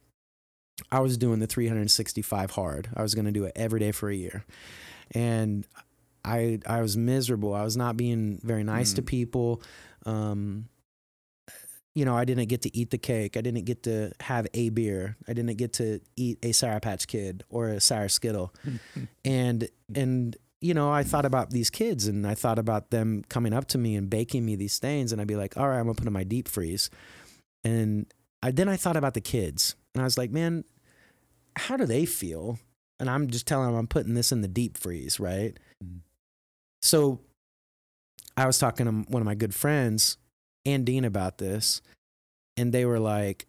[0.91, 2.89] I was doing the 365 hard.
[2.97, 4.45] I was going to do it every day for a year.
[5.13, 5.67] And
[6.25, 7.55] I I was miserable.
[7.55, 9.07] I was not being very nice to Mm.
[9.07, 9.63] people.
[10.07, 10.69] Um
[11.95, 13.37] you know, I didn't get to eat the cake.
[13.37, 15.17] I didn't get to have a beer.
[15.27, 18.55] I didn't get to eat a Sour Patch Kid or a Sour Skittle.
[19.25, 23.53] and and you know, I thought about these kids and I thought about them coming
[23.53, 25.85] up to me and baking me these things and I'd be like, "All right, I'm
[25.85, 26.91] going to put in my deep freeze."
[27.65, 30.65] And I then I thought about the kids and I was like, "Man,
[31.57, 32.59] how do they feel?"
[32.99, 35.59] And I'm just telling them I'm putting this in the deep freeze, right?
[35.83, 36.01] Mm.
[36.83, 37.21] So
[38.37, 40.19] I was talking to one of my good friends
[40.67, 41.81] and Dean about this,
[42.59, 43.47] and they were like,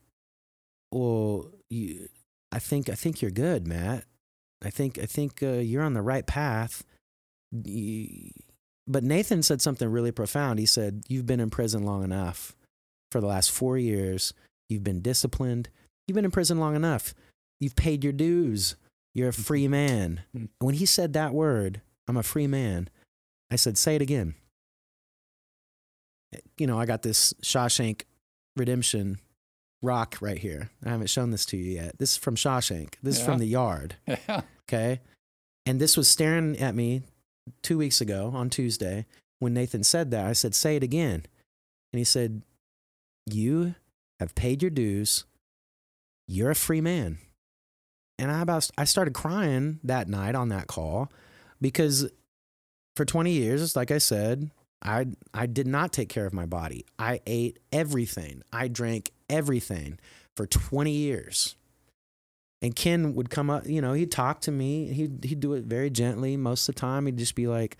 [0.93, 2.07] "Well, you,
[2.53, 4.05] I think I think you're good, Matt.
[4.63, 6.85] I think I think uh, you're on the right path."
[7.51, 10.59] But Nathan said something really profound.
[10.59, 12.55] He said, "You've been in prison long enough.
[13.11, 14.33] For the last four years,
[14.69, 15.69] you've been disciplined.
[16.07, 17.13] You've been in prison long enough.
[17.59, 18.75] You've paid your dues.
[19.13, 20.49] You're a free man." Mm.
[20.59, 22.89] When he said that word, "I'm a free man,"
[23.49, 24.35] I said, "Say it again."
[26.57, 28.03] you know, I got this Shawshank
[28.55, 29.19] Redemption
[29.81, 30.69] rock right here.
[30.85, 31.97] I haven't shown this to you yet.
[31.97, 32.95] This is from Shawshank.
[33.01, 33.95] This is from the yard.
[34.69, 35.01] Okay.
[35.65, 37.01] And this was staring at me
[37.61, 39.05] two weeks ago on Tuesday
[39.39, 40.25] when Nathan said that.
[40.25, 41.25] I said, Say it again.
[41.93, 42.41] And he said,
[43.25, 43.75] You
[44.19, 45.25] have paid your dues.
[46.27, 47.17] You're a free man.
[48.17, 51.11] And I about I started crying that night on that call
[51.59, 52.09] because
[52.95, 54.51] for 20 years, like I said,
[54.83, 56.85] I I did not take care of my body.
[56.99, 58.43] I ate everything.
[58.53, 59.99] I drank everything
[60.35, 61.55] for 20 years.
[62.61, 64.93] And Ken would come up, you know, he'd talk to me.
[64.93, 67.05] He'd he'd do it very gently most of the time.
[67.05, 67.77] He'd just be like,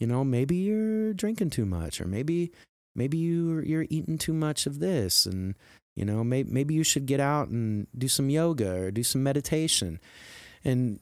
[0.00, 2.50] you know, maybe you're drinking too much, or maybe
[2.94, 5.54] maybe you you're eating too much of this, and
[5.94, 9.22] you know, maybe maybe you should get out and do some yoga or do some
[9.22, 10.00] meditation.
[10.64, 10.98] And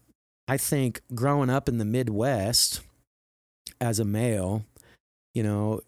[0.46, 2.82] I think growing up in the Midwest
[3.80, 4.64] as a male,
[5.34, 5.80] you know,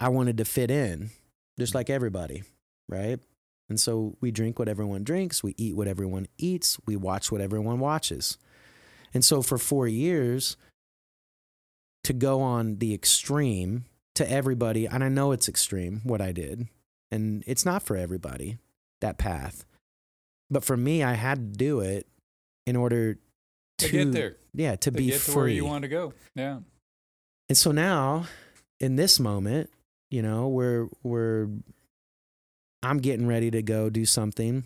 [0.00, 1.10] I wanted to fit in
[1.58, 2.42] just like everybody,
[2.88, 3.20] right?
[3.68, 7.40] And so we drink what everyone drinks, we eat what everyone eats, we watch what
[7.40, 8.36] everyone watches.
[9.14, 10.56] And so for four years,
[12.04, 16.68] to go on the extreme to everybody, and I know it's extreme what I did,
[17.10, 18.58] and it's not for everybody,
[19.00, 19.64] that path.
[20.50, 22.06] But for me, I had to do it
[22.66, 23.14] in order
[23.78, 24.36] to, To get there.
[24.52, 25.34] Yeah, to, To be get to free.
[25.34, 26.12] where you want to go.
[26.34, 26.58] Yeah.
[27.48, 28.26] And so now,
[28.78, 29.70] in this moment,
[30.10, 31.48] you know, we're we're
[32.84, 34.64] I'm getting ready to go do something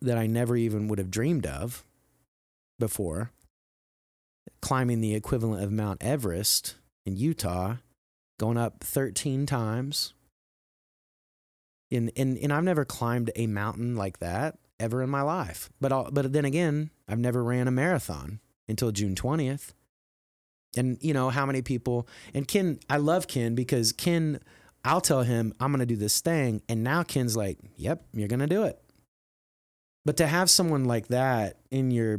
[0.00, 1.84] that I never even would have dreamed of
[2.78, 3.30] before.
[4.60, 6.74] Climbing the equivalent of Mount Everest
[7.06, 7.76] in Utah,
[8.38, 10.14] going up 13 times.
[11.90, 15.70] And, and, and I've never climbed a mountain like that ever in my life.
[15.80, 19.72] But, but then again, I've never ran a marathon until June 20th
[20.76, 24.38] and you know how many people and ken i love ken because ken
[24.88, 28.28] i'll tell him i'm going to do this thing and now ken's like yep you're
[28.28, 28.80] going to do it
[30.04, 32.18] but to have someone like that in your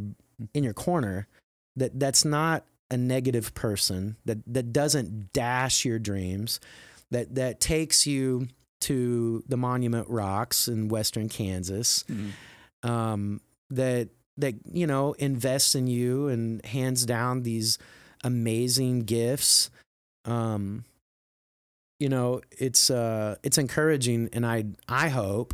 [0.54, 1.28] in your corner
[1.76, 6.60] that that's not a negative person that that doesn't dash your dreams
[7.12, 8.48] that that takes you
[8.82, 12.32] to the monument rocks in western kansas Mhm.
[12.90, 17.78] um, that that you know invests in you and hands down these
[18.24, 19.70] amazing gifts.
[20.26, 20.86] Um,
[22.00, 25.54] you know, it's uh, it's encouraging, and I I hope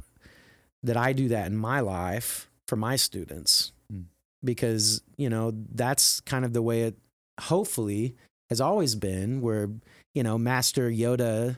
[0.84, 4.06] that I do that in my life for my students Mm.
[4.44, 6.98] because you know that's kind of the way it
[7.40, 8.16] hopefully
[8.50, 9.70] has always been, where
[10.14, 11.58] you know Master Yoda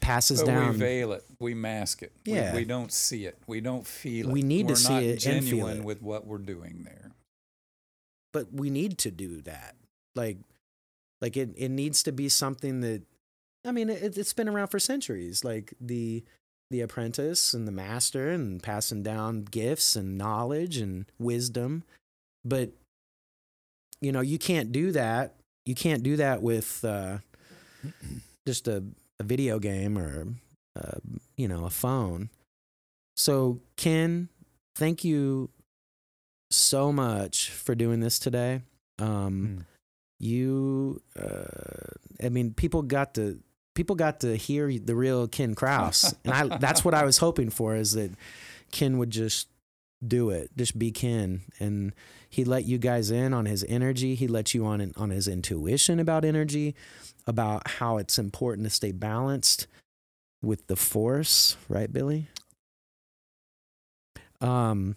[0.00, 0.72] passes But down.
[0.72, 1.24] we veil it.
[1.38, 2.12] We mask it.
[2.26, 2.54] We- Yeah.
[2.54, 3.38] We, don't see it.
[3.46, 4.32] We don't feel it.
[4.32, 5.84] We need to We're see not it and feel genuine it.
[5.84, 7.12] with what we're doing there.
[8.32, 9.76] but we need to do that.
[10.14, 10.38] Like,
[11.22, 13.02] like it, it needs to be something that,
[13.66, 15.44] I mean, it, it's been around for centuries.
[15.44, 16.24] Like the,
[16.70, 21.84] the apprentice and the master and passing down gifts and knowledge and wisdom.
[22.44, 22.70] But,
[24.00, 25.34] you know, you can't do that.
[25.64, 27.18] You can't do that with uh,
[28.46, 28.84] just a,
[29.18, 30.26] a video game or,
[30.76, 30.98] uh,
[31.36, 32.30] you know, a phone.
[33.16, 34.28] So, Ken,
[34.76, 35.50] thank you
[36.50, 38.62] so much for doing this today.
[38.98, 39.64] Um, Mm.
[40.20, 43.40] you, uh, I mean, people got to
[43.76, 47.50] people got to hear the real Ken Kraus, and I that's what I was hoping
[47.50, 48.10] for is that
[48.72, 49.48] Ken would just
[50.06, 51.94] do it, just be Ken, and
[52.28, 54.16] he let you guys in on his energy.
[54.16, 56.74] He let you on on his intuition about energy,
[57.26, 59.68] about how it's important to stay balanced
[60.42, 62.28] with the force, right, Billy?
[64.40, 64.96] Um,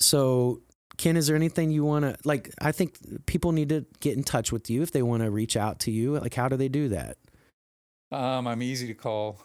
[0.00, 0.60] so
[0.96, 2.52] Ken, is there anything you want to like?
[2.60, 5.56] I think people need to get in touch with you if they want to reach
[5.56, 6.18] out to you.
[6.18, 7.16] Like, how do they do that?
[8.10, 9.38] Um, I'm easy to call.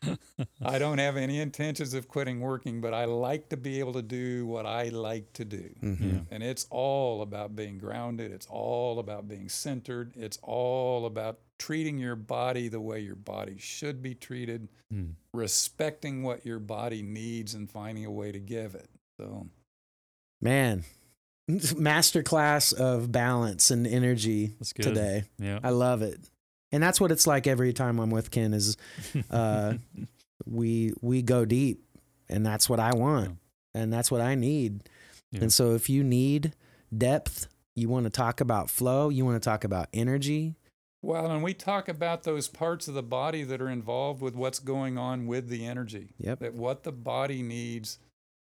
[0.62, 4.02] I don't have any intentions of quitting working, but I like to be able to
[4.02, 5.70] do what I like to do.
[5.82, 6.26] Mhm.
[6.30, 8.30] And it's all about being grounded.
[8.30, 10.14] It's all about being centered.
[10.16, 15.14] It's all about treating your body the way your body should be treated, Mm.
[15.32, 18.90] respecting what your body needs and finding a way to give it.
[19.18, 19.48] So,
[20.42, 20.84] Man,
[21.48, 25.24] masterclass of balance and energy today.
[25.38, 25.60] Yeah.
[25.62, 26.18] I love it.
[26.72, 28.54] and that's what it's like every time I'm with Ken.
[28.54, 28.76] Is
[29.30, 29.74] uh,
[30.46, 31.84] we we go deep,
[32.28, 33.38] and that's what I want,
[33.74, 34.88] and that's what I need.
[35.30, 35.42] Yeah.
[35.42, 36.54] And so, if you need
[36.96, 40.54] depth, you want to talk about flow, you want to talk about energy.
[41.02, 44.58] Well, and we talk about those parts of the body that are involved with what's
[44.58, 46.14] going on with the energy.
[46.18, 46.38] Yep.
[46.38, 47.98] That what the body needs.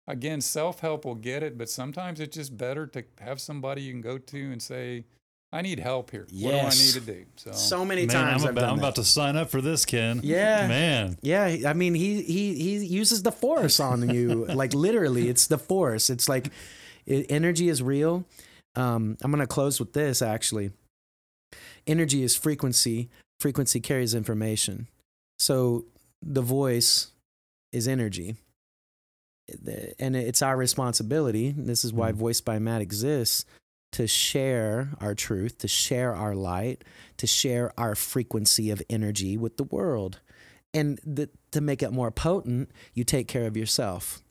[0.07, 3.91] Again, self help will get it, but sometimes it's just better to have somebody you
[3.91, 5.05] can go to and say,
[5.51, 6.27] I need help here.
[6.31, 7.25] What do I need to do?
[7.37, 8.81] So, So many Man, times I'm, I've about, done I'm that.
[8.83, 10.19] about to sign up for this, Ken.
[10.21, 10.67] Yeah.
[10.67, 11.17] Man.
[11.21, 15.57] Yeah, I mean he he he uses the force on you, like literally, it's the
[15.57, 16.09] force.
[16.09, 16.49] It's like
[17.05, 18.25] it, energy is real.
[18.75, 20.71] Um, I'm gonna close with this actually.
[21.87, 23.09] Energy is frequency.
[23.39, 24.87] Frequency carries information.
[25.39, 25.85] So
[26.21, 27.11] the voice
[27.71, 28.35] is energy,
[29.99, 31.51] and it's our responsibility.
[31.55, 32.15] This is why Mhm.
[32.15, 33.45] Voice by Matt exists
[33.91, 36.83] to share our truth, to share our light,
[37.17, 40.19] to share our frequency of energy with the world.
[40.73, 44.21] And the, to make it more potent, you take care of yourself.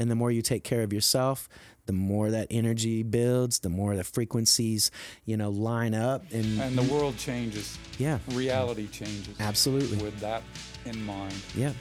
[0.00, 1.48] And the more you take care of yourself,
[1.86, 4.90] the more that energy builds, the more the frequencies,
[5.24, 6.24] you know, line up.
[6.32, 9.98] And, and the world changes, yeah, reality changes absolutely.
[9.98, 10.42] with that
[10.84, 11.34] in mind.
[11.54, 11.72] Yeah.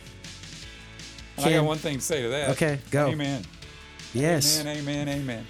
[1.37, 2.49] And I got one thing to say to that.
[2.51, 3.07] Okay, go.
[3.07, 3.43] Amen.
[4.13, 4.61] Yes.
[4.61, 5.45] Amen, amen, amen.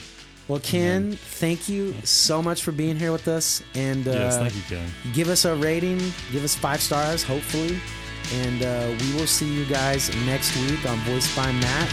[0.48, 3.62] Well, Ken, thank you so much for being here with us.
[3.76, 4.90] And uh, yes, thank you, Ken.
[5.14, 6.00] give us a rating,
[6.32, 7.80] give us five stars, hopefully.
[8.34, 11.90] And uh, we will see you guys next week on Voice by Matt.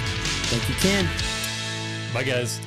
[0.46, 1.08] Thank you, Ken.
[2.12, 2.60] Bye, guys.